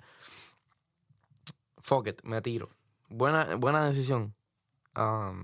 [1.79, 2.69] fuck it, me tiro.
[3.09, 4.33] Buena, buena decisión.
[4.95, 5.43] Um,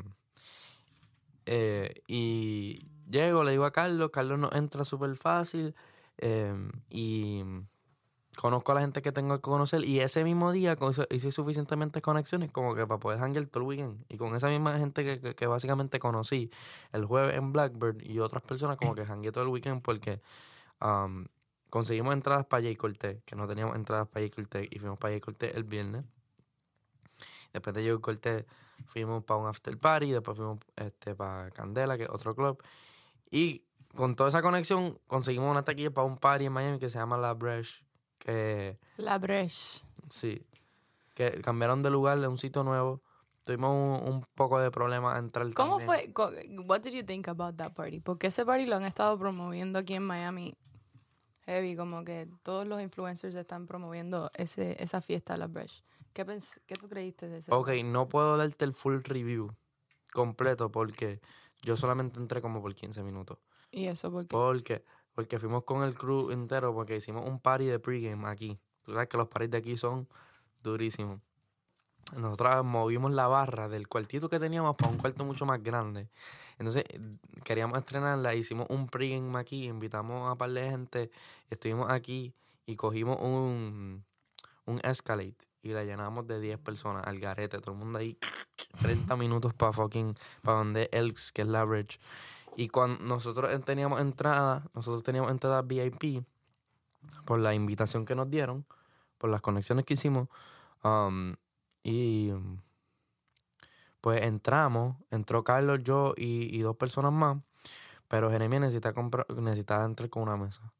[1.46, 5.76] eh, y llego, le digo a Carlos, Carlos nos entra súper fácil
[6.18, 7.44] em, y
[8.36, 10.78] conozco a la gente que tengo que conocer y ese mismo día
[11.10, 14.06] hice suficientemente conexiones como que para poder hangar todo el weekend.
[14.10, 16.52] Y con esa misma gente que, básicamente conocí
[16.92, 20.22] el jueves en Blackbird y otras personas como que hangué todo el weekend porque
[21.70, 25.14] conseguimos entradas para Jay Cortés que no teníamos entradas para Jay Cortés y fuimos para
[25.14, 26.04] Jay Cortés el viernes.
[27.54, 28.46] Después de Jay Cortés
[28.88, 32.62] fuimos para un after party después fuimos este para Candela que es otro club.
[33.30, 33.64] Y
[33.96, 37.18] con toda esa conexión conseguimos una taquilla para un party en Miami que se llama
[37.18, 37.84] La Breche
[38.24, 39.82] que La Breche.
[40.10, 40.46] sí
[41.14, 43.02] que cambiaron de lugar de un sitio nuevo
[43.44, 46.14] tuvimos un, un poco de problema a entrar ¿Cómo también.
[46.16, 46.58] fue?
[46.66, 48.00] What did you think about that party?
[48.00, 50.56] Porque ese party lo han estado promoviendo aquí en Miami.
[51.46, 55.84] Heavy, como que todos los influencers están promoviendo ese, esa fiesta de la Breche.
[56.14, 56.26] ¿Qué,
[56.66, 57.54] ¿Qué tú creíste de ese?
[57.54, 59.54] Ok, no puedo darte el full review
[60.14, 61.20] completo porque
[61.64, 63.40] yo solamente entré como por 15 minutos.
[63.72, 64.30] ¿Y eso por qué?
[64.30, 68.60] Porque, porque fuimos con el crew entero porque hicimos un party de pregame aquí.
[68.84, 70.08] Tú sabes que los parties de aquí son
[70.62, 71.20] durísimos.
[72.18, 76.10] Nosotros movimos la barra del cuartito que teníamos para un cuarto mucho más grande.
[76.60, 76.84] Entonces
[77.44, 81.12] queríamos estrenarla, hicimos un pregame aquí, invitamos a par de gente,
[81.50, 82.34] estuvimos aquí
[82.66, 84.04] y cogimos un,
[84.66, 88.18] un Escalade y la llenamos de 10 personas al garete, todo el mundo ahí
[88.82, 92.00] 30 minutos para fucking, para donde Elks, que es la bridge.
[92.56, 96.24] Y cuando nosotros en- teníamos entrada, nosotros teníamos entrada VIP
[97.26, 98.66] por la invitación que nos dieron,
[99.18, 100.28] por las conexiones que hicimos.
[100.84, 101.36] um,
[101.84, 102.32] y
[104.02, 107.38] pues entramos, entró Carlos, yo y, dos personas más,
[108.10, 110.74] pero Jeremia necesitaba, necesitaba entrar con una mesa.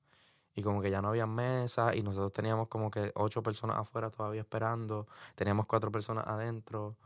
[0.56, 4.10] Y como que ya no había mesa y nosotros teníamos como que ocho personas afuera
[4.12, 6.98] todavía esperando, teníamos cuatro personas adentro.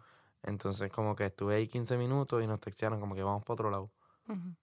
[0.44, 3.72] Entonces como que estuve ahí 15 minutos y nos textearon como que vamos para otro
[3.72, 3.92] lado.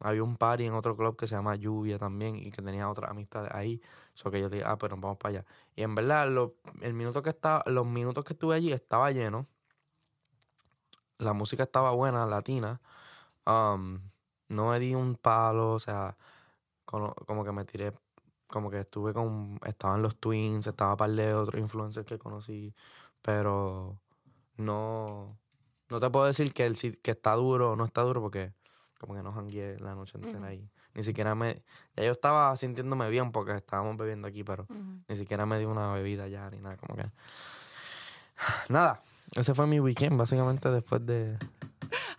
[0.00, 3.10] Había un party en otro club que se llama Lluvia también y que tenía otras
[3.10, 3.80] amistades ahí.
[4.12, 5.46] So que yo dije, ah, pero vamos para allá.
[5.74, 9.46] Y en verdad, lo- el minuto que estaba, los minutos que estuve allí estaba lleno.
[11.18, 12.80] La música estaba buena, latina.
[13.46, 14.00] Um,
[14.48, 16.16] no me di un palo, o sea,
[16.84, 17.92] como, que me tiré,
[18.46, 22.74] como que estuve con, estaban los Twins, estaba par de otros influencers que conocí,
[23.22, 23.98] pero
[24.56, 25.38] no,
[25.88, 28.52] no te puedo decir que, el, que está duro o no está duro porque
[29.04, 30.46] como que no jangué la noche entera Ujú.
[30.46, 30.68] ahí.
[30.94, 31.62] Ni siquiera me...
[31.94, 35.02] Ya yo estaba sintiéndome bien porque estábamos bebiendo aquí, pero Ujú.
[35.06, 37.04] ni siquiera me dio una bebida ya ni nada, como que...
[38.68, 39.00] Nada,
[39.36, 41.36] ese fue mi weekend, básicamente después de...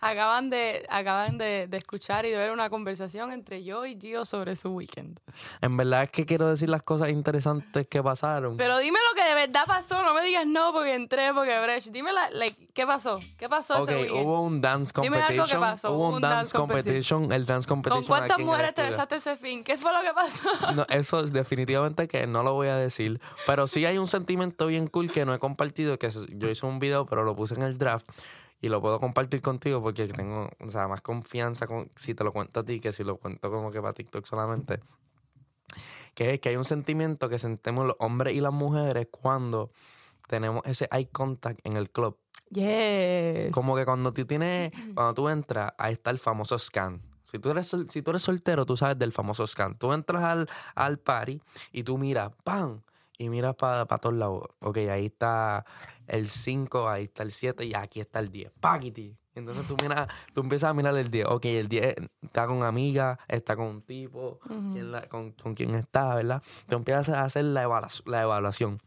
[0.00, 4.24] Acaban de, acaban de, de escuchar y de ver una conversación entre yo y Gio
[4.24, 5.18] sobre su weekend.
[5.60, 8.56] En verdad es que quiero decir las cosas interesantes que pasaron.
[8.56, 11.88] Pero dime lo que de verdad pasó, no me digas no porque entré, porque Brecht.
[11.88, 15.36] Dime la, like, qué pasó, qué pasó Ok, ese hubo un dance Dime algo que
[15.36, 15.60] competition.
[15.60, 17.32] pasó, Hubo un dance competition.
[17.32, 18.02] El dance competition.
[18.02, 19.64] ¿Con cuántas mujeres te besaste ese fin?
[19.64, 20.72] ¿Qué fue lo que pasó?
[20.74, 23.18] No, eso es definitivamente que no lo voy a decir.
[23.46, 26.78] Pero sí hay un sentimiento bien cool que no he compartido, que yo hice un
[26.78, 28.06] video, pero lo puse en el draft.
[28.60, 32.32] Y lo puedo compartir contigo porque tengo, o sea, más confianza con, si te lo
[32.32, 34.80] cuento a ti que si lo cuento como que para TikTok solamente.
[36.14, 39.70] Que es que hay un sentimiento que sentimos los hombres y las mujeres cuando
[40.26, 42.18] tenemos ese eye contact en el club.
[42.56, 43.52] Yes.
[43.52, 47.02] Como que cuando tú tienes, cuando tú entras, ahí está el famoso scan.
[47.22, 49.76] Si tú eres, si tú eres soltero, tú sabes del famoso scan.
[49.76, 51.40] Tú entras al, al party
[51.72, 52.80] y tú miras, ¡pam!
[53.18, 54.42] Y miras para todos lados.
[54.60, 55.64] Ok, ahí está
[56.06, 58.52] el 5, ahí está el 7 y aquí está el 10.
[58.60, 59.16] ¡Paquiti!
[59.34, 61.26] Entonces tú miras, tú empiezas a mirar el 10.
[61.28, 64.38] Ok, el 10 está con amiga, está con un tipo,
[64.72, 66.42] quién la- con, con quién está, ¿verdad?
[66.68, 68.80] Tú empiezas a hacer la evaluación.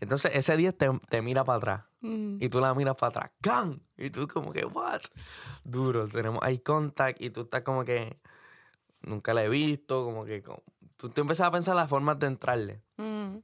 [0.00, 1.84] Entonces ese 10 te, te mira para atrás.
[2.00, 2.38] Mm.
[2.40, 3.82] Y tú la miras para atrás, ¡can!
[3.96, 5.00] Y tú como que, ¿what?
[5.64, 8.18] Duro, tenemos eye contact y tú estás como que,
[9.02, 10.62] nunca la he visto, como que, como-
[10.96, 12.82] tú te empiezas a pensar las formas de entrarle.
[12.96, 13.36] Mm.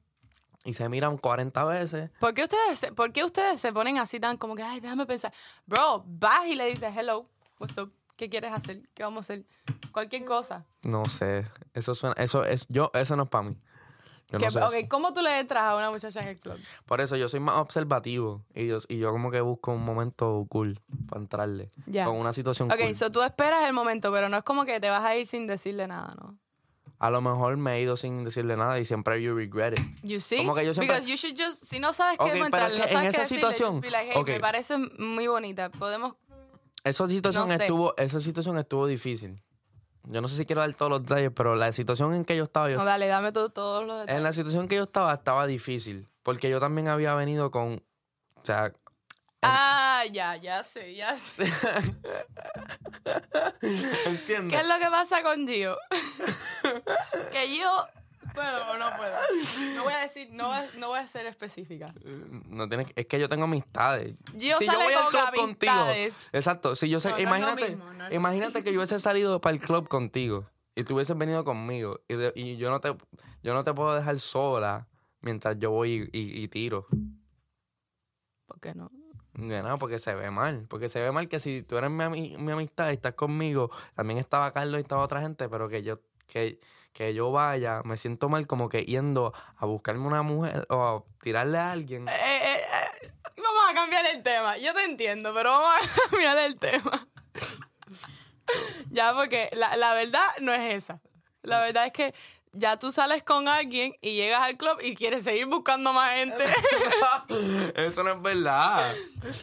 [0.66, 2.10] Y se miran 40 veces.
[2.20, 5.04] ¿Por qué, ustedes, se- ¿Por qué ustedes se ponen así tan como que, ay, déjame
[5.06, 5.32] pensar?
[5.66, 7.92] Bro, vas y le dices, hello, what's up?
[8.16, 8.88] ¿Qué quieres hacer?
[8.94, 9.44] ¿Qué vamos a hacer?
[9.92, 10.64] Cualquier cosa.
[10.82, 13.58] No sé, eso suena, eso es, yo, eso no es para mí.
[14.30, 14.88] Yo no Que- sé ok, eso.
[14.88, 16.58] ¿Cómo tú le entras a una muchacha en el club?
[16.86, 20.46] Por eso yo soy más observativo y yo, y yo como que busco un momento
[20.48, 21.70] cool para entrarle.
[21.86, 22.06] Ya.
[22.06, 22.94] Con una situación Ok, cool.
[22.94, 25.46] so tú esperas el momento, pero no es como que te vas a ir sin
[25.46, 26.36] decirle nada, ¿no?
[26.98, 29.84] A lo mejor me he ido sin decirle nada y siempre you regret it.
[30.02, 30.38] You see?
[30.38, 32.74] Como que yo siempre- Because you should just, si no sabes qué Ok, pero entrarle,
[32.76, 34.28] es no que sabes en qué esa decirle, situación- just be like, hey, ok.
[34.28, 35.68] me parece muy bonita.
[35.70, 36.14] Podemos...
[36.82, 37.62] Esa situación No sé.
[37.64, 39.42] estuvo, esa situación estuvo difícil.
[40.06, 42.44] Yo no sé si quiero dar todos los detalles, pero la situación en que yo
[42.44, 44.16] estaba, yo- No, dale, dame todo- todos los detalles.
[44.18, 46.08] en la situación que yo estaba, estaba difícil.
[46.22, 47.82] Porque yo también había venido con,
[48.36, 48.72] o sea,
[49.46, 51.44] Ah, ya, ya sé, ya sé.
[54.06, 54.50] ¿entiendes?
[54.52, 55.76] ¿Qué es lo que pasa con Gio?
[57.32, 57.86] que yo...
[58.34, 59.16] ¿Puedo o no puedo?
[59.76, 61.94] No voy a decir, no voy a, no voy a ser específica.
[62.48, 64.14] No tienes, es que yo tengo amistades.
[64.34, 66.16] Yo voy al con club amistades.
[66.16, 66.30] contigo.
[66.32, 66.76] Exacto.
[66.76, 68.78] Si yo sé, No, no es lo imagínate, mismo, no es lo imagínate que yo
[68.80, 72.70] hubiese salido para el club contigo y tú hubieses venido conmigo y, de- y yo
[72.70, 72.94] no te
[73.44, 74.88] yo no te puedo dejar sola
[75.20, 76.86] mientras yo voy y, y- y tiro.
[78.46, 78.90] ¿Por qué no?
[79.34, 80.66] De nada, porque se ve mal.
[80.68, 83.70] Porque se ve mal que si tú eres mi, ami- mi amistad y estás conmigo,
[83.94, 86.60] también estaba Carlos y estaba otra gente, pero que yo, que,
[86.94, 91.20] que yo vaya, me siento mal como que yendo a buscarme una mujer o a
[91.20, 92.08] tirarle a alguien.
[92.08, 94.56] Eh, eh, eh, vamos a cambiar el tema.
[94.58, 97.08] Yo te entiendo, pero vamos a cambiar el tema.
[98.90, 101.02] ya, porque la, la verdad no es esa.
[101.42, 102.14] La verdad es que
[102.52, 106.44] ya tú sales con alguien y llegas al club y quieres seguir buscando más gente.
[107.74, 108.94] Eso no es verdad.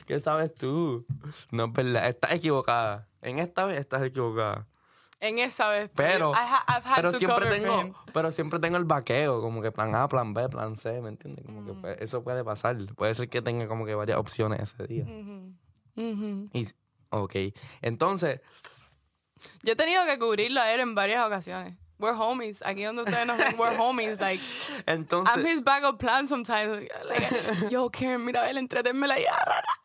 [0.07, 1.05] ¿Qué sabes tú?
[1.51, 2.07] No es verdad.
[2.07, 3.09] Estás equivocada.
[3.21, 4.65] En esta vez estás equivocada.
[5.21, 5.89] En esa vez.
[5.95, 7.63] Pero, I've had pero to siempre him.
[7.63, 11.09] tengo, pero siempre tengo el vaqueo, como que plan A, plan B, plan C, ¿me
[11.09, 11.45] entiendes?
[11.45, 11.65] Como Mm.
[11.67, 12.75] que pues, eso puede pasar.
[12.95, 15.03] Puede ser que tenga como que varias opciones ese día.
[15.05, 15.53] Ujú.
[15.95, 16.49] Ujú.
[16.53, 16.67] Y,
[17.09, 17.35] ok.
[17.81, 18.41] Entonces,
[19.63, 21.75] Yo he tenido que cubrirlo a él en varias ocasiones.
[21.97, 22.63] We're homies.
[22.65, 24.19] Aquí donde ustedes nos ven, we're homies.
[24.19, 24.41] Like,
[24.87, 25.35] entonces.
[25.37, 26.87] I'm his backup plan sometimes.
[27.07, 29.35] Like, yo, Karen, mira, él, entreténmela ya.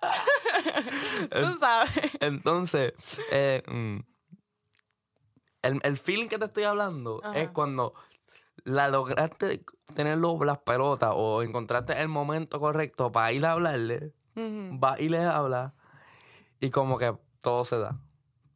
[1.30, 1.90] Tú sabes.
[2.20, 2.92] Entonces,
[3.30, 3.98] eh, mm,
[5.66, 7.38] el, el feeling que te estoy hablando Ajá.
[7.38, 7.94] es cuando
[8.64, 14.78] la lograste tener las pelotas o encontraste el momento correcto para ir a hablarle, Ujú.
[14.82, 15.74] va y le habla
[16.60, 17.98] y como que todo se da.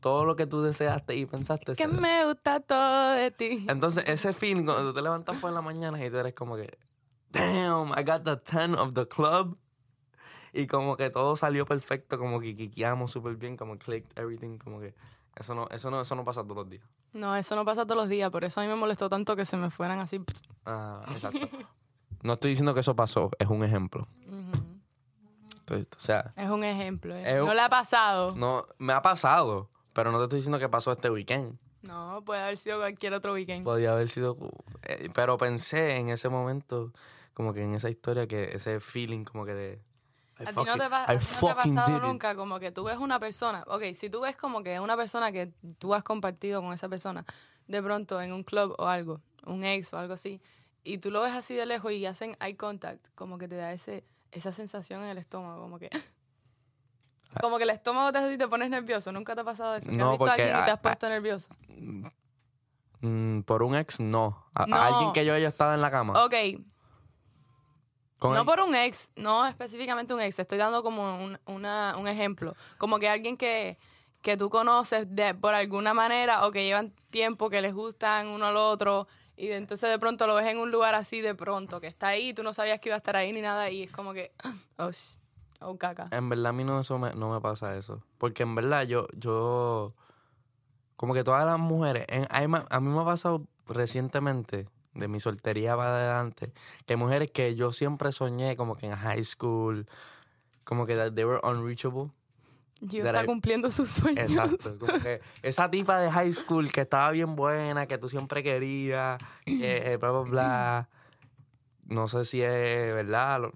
[0.01, 1.93] Todo lo que tú deseaste y pensaste Que da.
[2.01, 3.67] me gusta todo de ti.
[3.69, 6.79] Entonces, ese feeling cuando tú te levantas por la mañana y tú eres como que,
[7.31, 9.59] damn, I got the 10 of the club.
[10.53, 14.81] Y como que todo salió perfecto, como que quiqueamos súper bien, como clicked everything, como
[14.81, 14.95] que
[15.37, 16.85] eso no, eso no, eso no pasa todos los días.
[17.13, 18.31] No, eso no pasa todos los días.
[18.31, 20.21] Por eso a mí me molestó tanto que se me fueran así.
[20.67, 21.49] Ah, exacto.
[22.23, 24.07] No estoy diciendo que eso pasó, es un ejemplo.
[25.61, 27.15] Entonces, o sea, Es un ejemplo.
[27.17, 27.23] ¿eh?
[27.37, 28.35] Es un- No le ha pasado.
[28.37, 31.59] no, me ha pasado, pero no te estoy diciendo que pasó este weekend.
[31.83, 33.65] No, puede haber sido cualquier otro weekend.
[33.65, 34.37] Podía haber sido,
[34.83, 36.93] eh, pero pensé en ese momento,
[37.33, 39.83] como que en esa historia, que ese feeling como que de,
[40.41, 42.59] I A ti no te, pa- I a ti no te ha pasado nunca como
[42.59, 45.95] que tú ves una persona, ok, si tú ves como que una persona que tú
[45.95, 47.25] has compartido con esa persona,
[47.67, 50.41] de pronto en un club o algo, un ex o algo así,
[50.83, 53.73] y tú lo ves así de lejos y hacen eye contact, como que te da
[53.73, 55.91] ese esa sensación en el estómago, como que...
[57.41, 59.13] Como que el estómago te hace y te pones nervioso.
[59.13, 59.89] ¿Nunca te ha pasado eso?
[59.91, 61.49] Que No, has visto a alguien y te ah, has puesto nervioso.
[63.01, 64.47] Mm, por un ex, no.
[64.55, 64.77] A, a No.
[64.83, 66.25] alguien que yo haya estado en la cama.
[66.25, 66.35] Ok,
[68.21, 71.97] Con no el- por un ex, no específicamente un ex, estoy dando como un, una-
[71.99, 72.55] un ejemplo.
[72.79, 73.77] Como que alguien que,
[74.23, 78.47] que tú conoces de, por alguna manera o que llevan tiempo, que les gustan uno
[78.47, 81.81] al otro y de- entonces de pronto lo ves en un lugar así de pronto,
[81.81, 83.91] que está ahí, tú no sabías que iba a estar ahí ni nada y es
[83.91, 84.33] como que,
[84.79, 84.91] oh,
[85.63, 86.09] oh caca.
[86.13, 88.03] En verdad a mí no, eso me, no me pasa eso.
[88.19, 89.95] Porque en verdad yo, yo,
[90.97, 95.77] como que todas las mujeres, en- a mí me ha pasado recientemente, de mi soltería
[95.77, 96.53] para adelante,
[96.87, 99.87] que hay mujeres que yo siempre soñé como que en high school,
[100.65, 102.11] como que that they were unreachable.
[102.83, 104.31] Yo está I- cumpliendo sus sueños.
[104.31, 104.79] Exacto.
[104.81, 109.19] Como que esa tipa de high school que estaba bien buena, que tú siempre querías,
[109.45, 110.89] que eh, bla, bla, bla.
[111.89, 113.51] No sé si es verdad,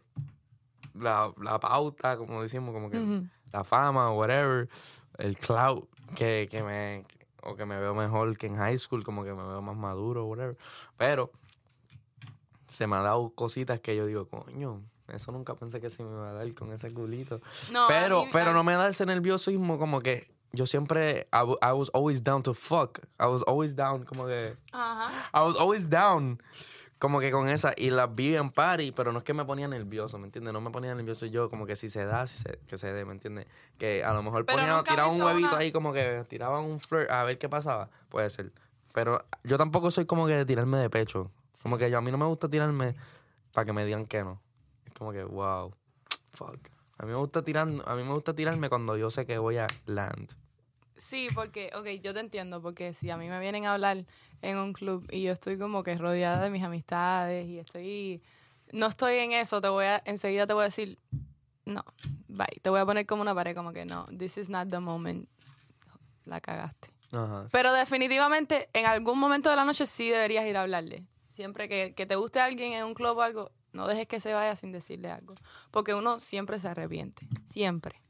[0.95, 2.99] la, la pauta, como decimos, como que
[3.53, 4.69] la fama o whatever,
[5.17, 7.05] el cloud, que, que me,
[7.45, 10.25] o que me veo mejor que en high school, como que me veo más maduro,
[10.27, 10.57] whatever.
[10.97, 11.31] Pero
[12.67, 16.11] se me ha dado cositas que yo digo, coño, eso nunca pensé que se me
[16.11, 17.41] iba a dar con ese culito.
[17.71, 21.91] No, Pero, mí- pero no me da ese nerviosismo como que yo siempre, I, was
[21.93, 23.01] always down to fuck.
[23.19, 24.57] I was always down, como que.
[24.73, 26.41] I was always down.
[27.05, 29.69] Como que con esa, y las vi en party, pero no es que me ponía
[29.69, 30.55] nervioso, ¿me entiendes?
[30.55, 33.05] No me ponía nervioso yo, como que si se da, si se, que se dé,
[33.05, 33.47] ¿me entiendes?
[33.77, 36.81] Que a lo mejor Pero ponía, tiraba un huevito una- ahí, como que tiraban un
[36.81, 37.91] flirt a ver qué pasaba.
[38.09, 38.53] Puede ser.
[38.95, 41.31] Pero yo tampoco soy como que de tirarme de pecho.
[41.63, 42.95] Como que yo, a mí no me gusta tirarme
[43.53, 44.41] para que me digan que no.
[44.87, 45.75] Es como que, wow,
[46.33, 46.57] fuck.
[46.97, 49.59] A mí me gusta tirar, a mí me gusta tirarme cuando yo sé que voy
[49.59, 50.33] a land.
[50.97, 54.05] Sí, porque, ok, yo te entiendo, porque si a mí me vienen a hablar
[54.43, 58.23] en un club y yo estoy como que rodeada de mis amistades y estoy,
[58.73, 60.99] no estoy en eso, te voy a, enseguida te voy a decir,
[61.65, 61.85] no,
[62.29, 64.79] bye, te voy a poner como una pared, como que no, this is not the
[64.79, 65.29] moment,
[66.27, 66.89] la cagaste.
[67.13, 67.47] Ajá.
[67.51, 71.05] Pero definitivamente en algún momento de la noche sí deberías ir a hablarle.
[71.31, 74.33] Siempre que, que te guste alguien en un club o algo, no dejes que se
[74.33, 75.35] vaya sin decirle algo,
[75.73, 78.04] porque uno siempre se arrepiente, siempre.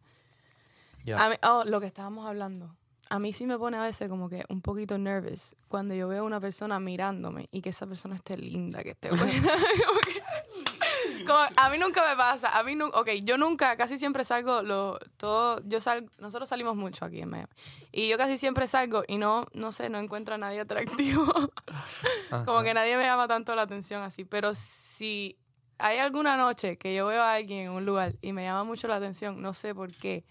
[1.04, 1.22] Ya.
[1.24, 2.74] A mí- oh, lo que estábamos hablando.
[3.10, 6.22] A mí sí me pone a veces como que un poquito nervous cuando yo veo
[6.22, 9.26] a una persona mirándome y que esa persona esté linda, que esté buena.
[9.26, 10.22] Como que-
[11.26, 12.58] como- a mí nunca me pasa.
[12.58, 16.76] A mí nunca, ok, yo nunca, casi siempre salgo, lo, todo, yo salgo, nosotros salimos
[16.76, 17.48] mucho aquí en Miami.
[17.92, 21.26] Y yo casi siempre salgo y no, no sé, no encuentro a nadie atractivo.
[22.46, 24.24] como que nadie me llama tanto la atención así.
[24.24, 25.36] Pero si
[25.78, 28.88] hay alguna noche que yo veo a alguien en un lugar y me llama mucho
[28.88, 30.24] la atención, no sé por qué.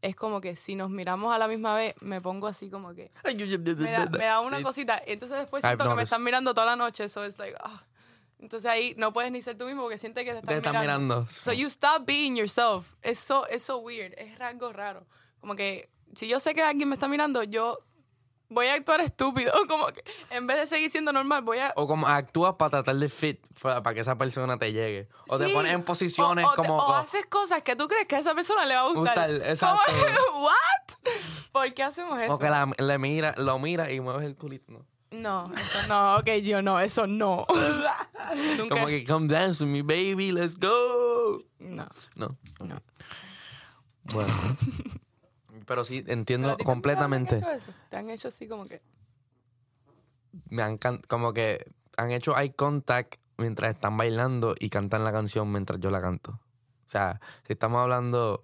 [0.00, 3.10] Es como que si nos miramos a la misma vez, me pongo así como que
[3.24, 4.62] me da, me da una Sí.
[4.62, 5.02] cosita.
[5.06, 7.04] Entonces después siento que me están mirando toda la noche.
[7.04, 7.82] Eso es like, ah.
[8.38, 10.80] Entonces ahí no puedes ni ser tú mismo porque sientes que te están, Te están
[10.80, 11.26] mirando.
[11.28, 12.94] So you stop being yourself.
[13.02, 14.14] Es so, es so weird.
[14.16, 15.04] Es algo raro.
[15.40, 17.80] Como que si yo sé que alguien me está mirando, yo
[18.48, 19.52] voy a actuar estúpido.
[19.68, 21.72] Como que en vez de seguir siendo normal, voy a.
[21.76, 25.08] O como actúas para tratar de fit, para, que esa persona te llegue.
[25.28, 26.76] O te pones en posiciones O- o te- como...
[26.76, 29.30] o como- haces cosas que tú crees que a esa persona le va a gustar.
[29.30, 29.80] Gustar, exacto.
[30.32, 31.12] Como, ¿What?
[31.52, 32.34] ¿Por qué hacemos eso?
[32.34, 34.72] o que la, le mira, lo mira y mueves el culito.
[34.72, 34.84] ¿no?
[35.10, 36.16] No, eso no.
[36.16, 37.46] Ok, yo no, eso no.
[38.58, 38.74] Nunca.
[38.74, 41.42] Como que come dance with me, baby, let's go.
[41.58, 42.28] No, No.
[42.60, 42.82] no.
[44.12, 44.32] Bueno.
[45.68, 47.36] Pero sí, ¿Pero entiendo completamente.
[47.38, 47.72] ¿Te han hecho eso?
[47.90, 48.82] Te han hecho así como que.
[50.48, 55.12] Me han can- como que han hecho eye contact mientras están bailando y cantan la
[55.12, 56.32] canción mientras yo la canto.
[56.32, 58.42] O sea, si estamos hablando,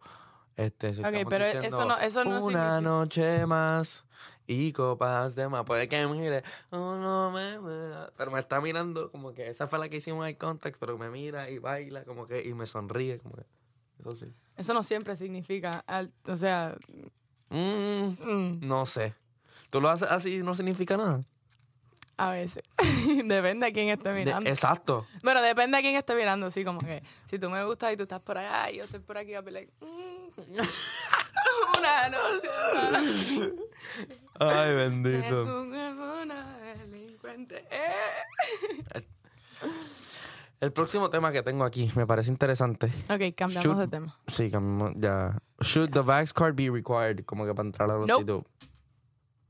[0.57, 4.05] este, si pero diciendo, eso no- eso no una significa- noche más
[4.47, 5.65] y copas de más.
[5.65, 9.67] Puede que me mire, oh, no me, me- pero me está mirando como que esa
[9.67, 12.67] fue la que hicimos eye contact, pero me mira y baila como que y me
[12.67, 13.45] sonríe como que
[14.01, 14.27] eso sí.
[14.57, 15.83] Eso no siempre significa.
[15.87, 16.77] al- o sea.
[17.51, 19.15] Mm, mm, no sé.
[19.71, 21.23] ¿Tú lo haces así y no significa nada?
[22.17, 22.63] a veces.
[23.25, 24.49] depende de quién esté De- mirando.
[24.49, 25.05] exacto.
[25.25, 28.05] Bueno, depende de quién esté mirando, sí, como que si tú me gustas y tú
[28.05, 30.55] estás por allá y yo estoy por aquí, a like, mm,
[31.79, 32.43] una más.
[34.39, 35.43] Ay, bendito.
[36.23, 37.65] Una delincuente.
[37.69, 39.03] Eh.
[40.65, 42.87] El próximo tema que tengo aquí me parece interesante.
[43.11, 44.19] Ok, cambiamos Should- de tema.
[44.27, 45.37] Sí, cambiamos ya.
[45.61, 47.25] Should the Vax card be required?
[47.27, 48.21] Como que para entrar a los Nope.
[48.23, 48.43] sitios.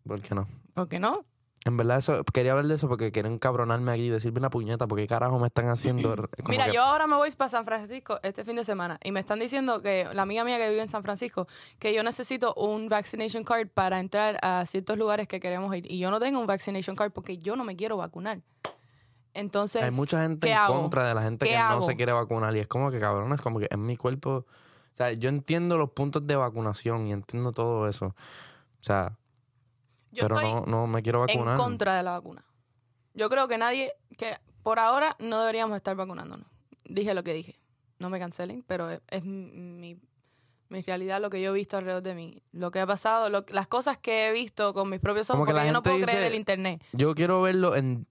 [0.07, 0.49] ¿Por qué no?
[0.75, 1.25] ¿Por qué no?
[1.67, 4.87] En verdad, eso, quería hablar de eso porque quieren cabronarme aquí y decirme una puñeta
[4.87, 6.15] porque carajo me están haciendo.
[6.37, 9.13] como Mira, que- yo ahora me voy para San Francisco este fin de semana y
[9.13, 11.47] me están diciendo que la amiga mía que vive en San Francisco,
[11.79, 15.91] que yo necesito un vaccination card para entrar a ciertos lugares que queremos ir.
[15.91, 18.41] Y yo no tengo un vaccination card porque yo no me quiero vacunar.
[19.35, 20.81] Entonces, Hay mucha gente ¿qué en hago?
[20.81, 23.33] contra de la gente ¿Qué que no se quiere vacunar y es como que cabrón,
[23.33, 24.31] es como que en mi cuerpo.
[24.93, 28.07] O sea, yo entiendo los puntos de vacunación y entiendo todo eso.
[28.07, 29.19] O sea,
[30.13, 31.57] yo pero estoy no, no me quiero vacunar.
[31.57, 32.45] en contra de la vacuna.
[33.13, 36.47] Yo creo que nadie, que por ahora no deberíamos estar vacunándonos.
[36.85, 37.59] Dije lo que dije.
[37.99, 39.99] No me cancelen, pero es, es mi,
[40.69, 42.43] mi realidad, lo que yo he visto alrededor de mí.
[42.53, 45.67] Lo que ha pasado, lo- las cosas que he visto con mis propios ojos, porque
[45.67, 46.85] yo no puedo creer dice- el internet.
[46.93, 48.07] Yo quiero verlo en.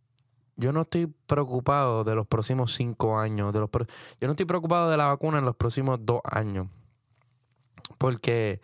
[0.55, 3.51] Yo no estoy preocupado de los próximos cinco años.
[3.53, 3.85] De los pro-
[4.21, 6.67] Yo no estoy preocupado de la vacuna en los próximos dos años.
[7.97, 8.61] Porque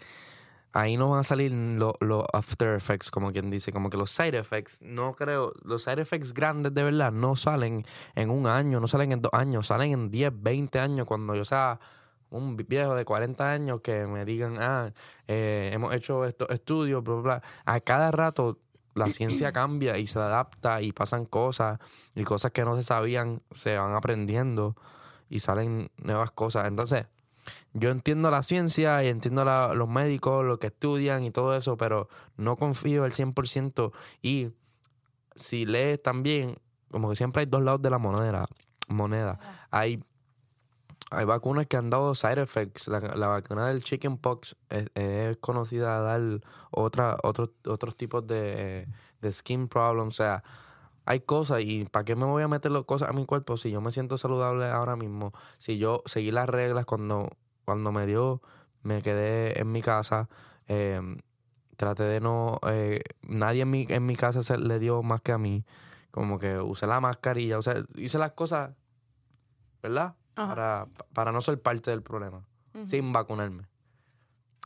[0.71, 4.11] ahí no van a salir los los after effects, como quien dice, como que los
[4.11, 4.81] side effects.
[4.81, 5.51] No creo.
[5.63, 7.85] Los side effects grandes de verdad no salen
[8.15, 11.05] en un año, no salen en dos años, salen en 10, 20 años.
[11.07, 11.79] Cuando yo sea
[12.29, 14.91] un viejo de 40 años que me digan, ah,
[15.27, 17.41] eh, hemos hecho estos estudios, bla, bla, bla.
[17.65, 18.59] A cada rato
[18.99, 21.79] la ciencia cambia y se adapta y pasan cosas
[22.15, 24.75] y cosas que no se sabían se van aprendiendo
[25.29, 26.67] y salen nuevas cosas.
[26.67, 27.05] Entonces,
[27.73, 31.77] yo entiendo la ciencia y entiendo la- los médicos, lo que estudian y todo eso,
[31.77, 33.91] pero no confío al 100%
[34.21, 34.49] y
[35.35, 36.57] si lees también,
[36.91, 38.45] como que siempre hay dos lados de la moneda.
[38.87, 39.39] moneda.
[39.69, 40.03] Hay
[41.11, 42.87] hay vacunas que han dado side effects.
[42.87, 46.21] La, la vacuna del chickenpox es, es conocida a dar
[46.71, 48.87] otra, otros otros tipos de,
[49.21, 50.13] de skin problems.
[50.13, 50.43] O sea,
[51.05, 53.71] hay cosas y ¿para qué me voy a meter las cosas a mi cuerpo si
[53.71, 55.33] yo me siento saludable ahora mismo?
[55.57, 57.29] Si yo seguí las reglas cuando,
[57.65, 58.41] cuando me dio,
[58.83, 60.29] me quedé en mi casa.
[60.67, 61.01] eh,
[61.77, 62.59] traté de no...
[62.67, 65.65] eh, nadie en mi, en mi casa se le dio más que a mí.
[66.11, 67.57] Como que usé la mascarilla.
[67.57, 68.71] O sea, hice las cosas,
[69.81, 70.15] ¿verdad?
[70.47, 72.43] Para, para no ser parte del problema,
[72.87, 73.63] sin vacunarme.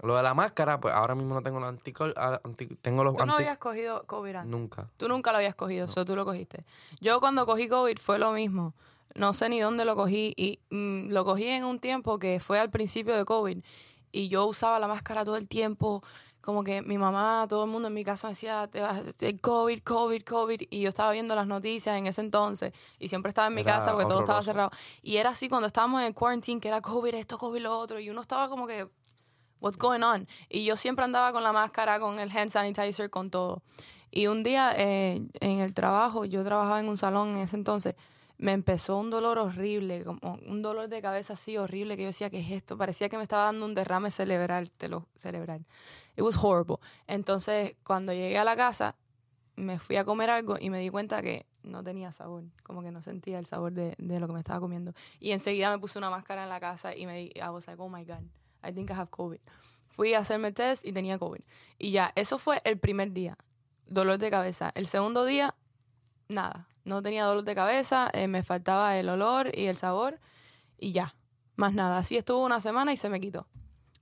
[0.02, 3.14] Lo de la máscara, pues ahora mismo no tengo los anticol, ah, anti- tengo los
[3.16, 4.50] Tú no anti- habías cogido COVID antes.
[4.52, 4.90] nunca.
[4.98, 6.64] Tú nunca lo habías cogido, eso tú lo cogiste.
[7.00, 8.74] Yo cuando cogí COVID fue lo mismo.
[9.16, 12.60] No sé ni dónde lo cogí y mm, lo cogí en un tiempo que fue
[12.60, 13.60] al principio de COVID
[14.12, 16.04] y yo usaba la máscara todo el tiempo.
[16.44, 19.40] Como que mi mamá, todo el mundo en mi casa me decía, te vas, te-
[19.40, 20.62] COVID, COVID, COVID.
[20.70, 23.78] Y yo estaba viendo las noticias en ese entonces y siempre estaba en mi Era
[23.78, 24.70] casa porque todo estaba cerrado.
[25.02, 27.98] Y era así cuando estábamos en el quarantine, que era COVID esto, COVID lo otro.
[27.98, 28.90] Y uno estaba como que,
[29.62, 30.28] what's going on?
[30.50, 33.62] Y yo siempre andaba con la máscara, con el hand sanitizer, con todo.
[34.12, 37.96] Y un día eh, en el trabajo, yo trabajaba en un salón en ese entonces,
[38.38, 42.30] me empezó un dolor horrible, como un dolor de cabeza así horrible, que yo decía,
[42.30, 42.78] ¿qué es esto?
[42.78, 45.66] Parecía que me estaba dando un derrame cerebral, te lo, cerebral.
[46.16, 46.78] It was horrible.
[47.08, 48.96] Entonces, cuando llegué a la casa,
[49.56, 52.92] me fui a comer algo y me di cuenta que no tenía sabor, como que
[52.92, 54.94] no sentía el sabor de, de lo que me estaba comiendo.
[55.20, 57.82] Y enseguida me puse una máscara en la casa y me di, I was like,
[57.82, 58.24] oh my God,
[58.64, 59.40] I think I have COVID.
[59.88, 61.42] Fui a hacerme test y tenía COVID.
[61.78, 63.38] Y ya, eso fue el primer día,
[63.88, 64.72] dolor de cabeza.
[64.76, 65.56] El segundo día,
[66.28, 70.20] nada, no tenía dolor de cabeza, eh, me faltaba el olor y el sabor
[70.78, 71.16] y ya,
[71.56, 72.00] más nada.
[72.00, 73.48] Así estuvo una semana y se me quitó.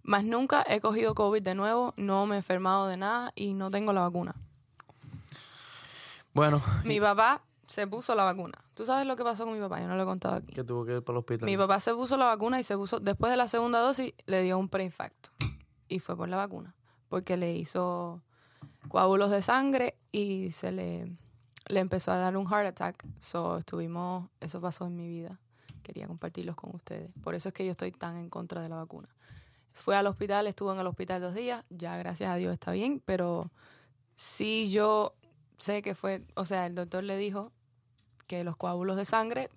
[0.04, 3.70] Más nunca he cogido COVID de nuevo, no me he enfermado de nada y no
[3.70, 4.36] tengo la vacuna.
[6.34, 8.58] Bueno, Mi papá se puso la vacuna.
[8.74, 9.80] ¿Tú sabes lo que pasó con mi papá?
[9.82, 10.54] Yo no lo he contado aquí.
[10.54, 11.46] que tuvo que ir para el hospital.
[11.46, 14.42] Mi papá se puso la vacuna y se puso, después de la segunda dosis, le
[14.42, 15.30] dio un preinfarto.
[15.88, 16.74] Y fue por la vacuna.
[17.10, 18.22] Porque le hizo
[18.88, 21.12] coágulos de sangre y se le,
[21.68, 23.06] le empezó a dar un heart attack.
[23.20, 25.40] So, estuvimos, eso pasó en mi vida.
[25.84, 27.12] Quería compartirlos con ustedes.
[27.24, 29.10] Por eso es que yo estoy tan en contra de la vacuna.
[29.74, 31.64] Fue al hospital, estuvo en el hospital dos días.
[31.70, 33.02] Ya, gracias a Dios, está bien.
[33.06, 33.52] Pero
[34.16, 35.16] sí yo
[35.58, 37.52] sé que fue, o sea, el doctor le dijo
[38.28, 39.50] que los coágulos de sangre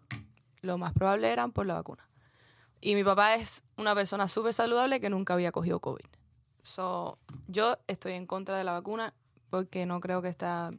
[0.60, 2.08] lo más probable eran por la vacuna.
[2.80, 6.04] Y mi papá es una persona súper saludable que nunca había cogido COVID.
[6.62, 9.14] So, yo estoy en contra de la vacuna
[9.50, 10.70] porque no creo que está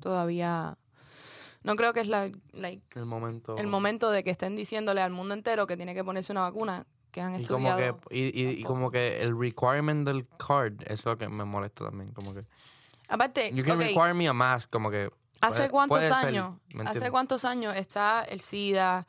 [0.00, 0.78] todavía...
[1.62, 3.58] No creo que es la, like, el momento.
[3.58, 6.86] el momento de que estén diciéndole al mundo entero que tiene que ponerse una vacuna
[7.10, 8.00] que han Y como estudiado.
[8.08, 11.44] que, y, y- y como que el requirement del card, eso es lo que me
[11.44, 12.12] molesta también.
[12.12, 12.44] Como que.
[13.08, 15.10] Aparte, You can ok, require me a mask, como que.
[15.40, 16.56] ¿hace puede- cuántos puede ser, años?
[16.74, 19.06] ¿me ¿Hace cuántos años está el SIDA,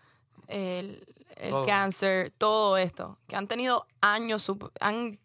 [0.48, 1.66] el, el Todo.
[1.66, 3.18] cáncer, todo esto?
[3.28, 4.50] Que han tenido años,
[4.80, 5.20] han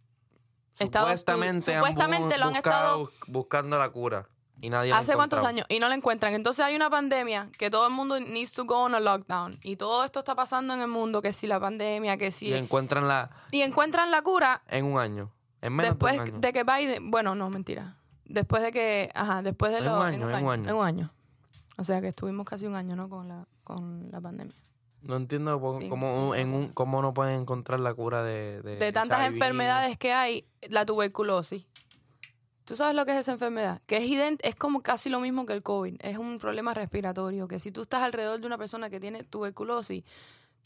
[0.79, 4.29] estado estu- Supuestamente, han supuestamente bu- lo han estado buscado- buscando la cura.
[4.61, 5.67] Y nadie la ha ¿Hace cuántos años?
[5.69, 6.35] Y no la encuentran.
[6.35, 9.59] Entonces hay una pandemia que todo el mundo needs to go on a lockdown.
[9.63, 12.49] Y todo esto está pasando en el mundo, que si la pandemia, que si...
[12.49, 15.31] Y encuentran la Y encuentran la cura en un año.
[15.61, 16.39] En menos después de un año.
[16.41, 17.11] de que Biden...
[17.11, 17.97] Bueno, no, mentira.
[18.25, 20.71] Después de que, ajá, después de En lo, un año, en un año.
[20.71, 21.13] En un año.
[21.77, 23.09] O sea que estuvimos casi un año, ¿no?
[23.09, 24.57] Con la, con la pandemia.
[25.03, 28.63] No entiendo Sí, cómo, sí, en un, cómo no pueden encontrar la cura de...
[28.63, 29.35] De, De tantas HIV.
[29.35, 31.67] enfermedades que hay, la tuberculosis.
[32.67, 33.81] ¿Tú sabes lo que es esa enfermedad?
[33.87, 35.97] Que es, ident- es como casi lo mismo que el COVID.
[36.01, 37.47] Es un problema respiratorio.
[37.47, 40.03] Que si tú estás alrededor de una persona que tiene tuberculosis,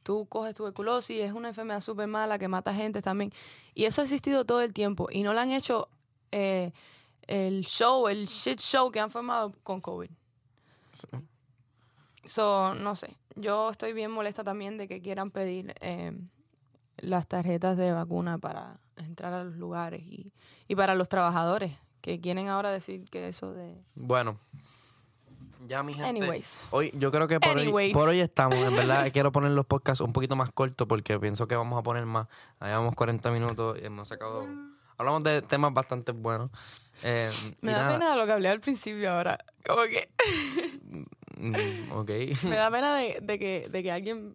[0.03, 3.31] tú coges tuberculosis, es una enfermedad súper mala que mata gente también.
[3.75, 5.09] Y eso ha existido todo el tiempo.
[5.13, 5.91] Y no le han hecho
[6.33, 6.73] eh,
[7.27, 10.09] el show, el shit show que han formado con COVID.
[12.25, 13.15] So, no sé.
[13.37, 16.19] Yo estoy bien molesta también de que quieran pedir eh,
[16.97, 20.33] las tarjetas de vacuna para entrar a los lugares y,
[20.67, 23.75] y para los trabajadores que quieren ahora decir que eso de...
[23.95, 24.39] Bueno.
[25.67, 26.09] Ya, mi gente.
[26.09, 26.65] Anyways.
[26.71, 28.59] Hoy, yo creo que por hoy, por hoy estamos.
[28.59, 31.83] En verdad, quiero poner los podcasts un poquito más cortos porque pienso que vamos a
[31.83, 32.27] poner más.
[32.61, 34.47] Llevamos 40 minutos y hemos sacado...
[34.97, 36.51] Hablamos de temas bastante buenos.
[37.05, 37.31] Eh,
[37.63, 39.39] Me da nada, pena lo que hablé al principio ahora.
[39.67, 40.09] Como que
[41.39, 42.11] mm, Ok.
[42.45, 44.35] me da pena de, de que, de que alguien,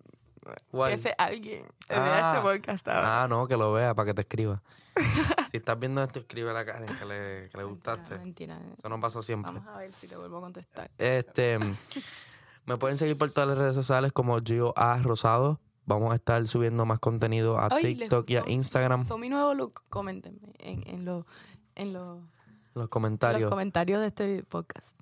[0.71, 0.93] ¿Cuál?
[0.93, 2.33] ese alguien, vea Ah.
[2.37, 3.23] este podcast ahora.
[3.23, 4.61] Ah, no, que lo vea para que te escriba.
[5.55, 8.17] si estás viendo esto, escribe a la Karen que le, que le gustaste.
[8.19, 8.75] Mentira, mentira.
[8.79, 9.51] Eso no pasa siempre.
[9.53, 10.91] Vamos a ver si te vuelvo a contestar.
[10.97, 11.57] Este,
[12.65, 15.59] me pueden seguir por todas las redes sociales como Gio A Rosado.
[15.85, 18.43] Vamos a estar subiendo más contenido a Ay, ¿les TikTok y a?
[18.47, 19.01] Instagram.
[19.01, 21.25] Gustó mi nuevo look, coméntenme en, en, los
[21.75, 22.27] en, los- Los
[22.73, 23.49] los comentarios.
[23.49, 24.99] comentarios de este podcast.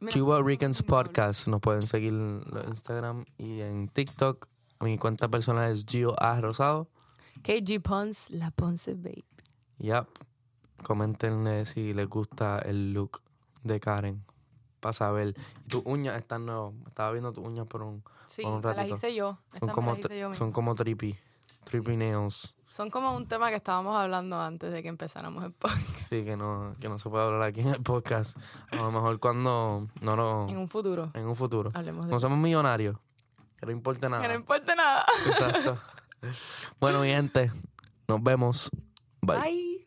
[0.00, 0.82] Mira, Cuba Ricans.
[0.82, 1.48] Podcast.
[1.48, 4.46] Nos pueden seguir en Instagram y en TikTok.
[4.80, 6.88] Mi cuenta personal es Gio A Rosado.
[7.42, 9.24] KG Pons, la Ponce Babe.
[9.78, 10.06] Yep.
[10.82, 13.20] Coméntenle si les gusta el look
[13.64, 14.24] de Karen.
[14.80, 15.34] Para saber.
[15.64, 16.72] Y tus uñas están nuevas.
[16.86, 18.02] Estaba viendo tus uñas por un.
[18.26, 18.94] Sí, Por un me las ratito.
[18.96, 19.38] hice yo.
[19.58, 21.18] Son como, las hice yo son como trippy.
[21.64, 22.54] Trippy nails.
[22.70, 25.80] Son como un tema que estábamos hablando antes de que empezáramos el podcast.
[26.10, 28.36] Sí, que no, que no se puede hablar aquí en el podcast.
[28.70, 30.48] A lo mejor cuando no lo.
[30.48, 31.70] En un futuro En un futuro.
[31.74, 32.96] hablemos de No somos millonarios.
[33.56, 34.22] Que no importa nada.
[34.22, 35.04] Que no importa nada.
[35.26, 35.78] Exacto.
[36.80, 37.50] bueno, mi gente,
[38.06, 38.70] nos vemos.
[39.28, 39.38] Bye.
[39.38, 39.77] Bye.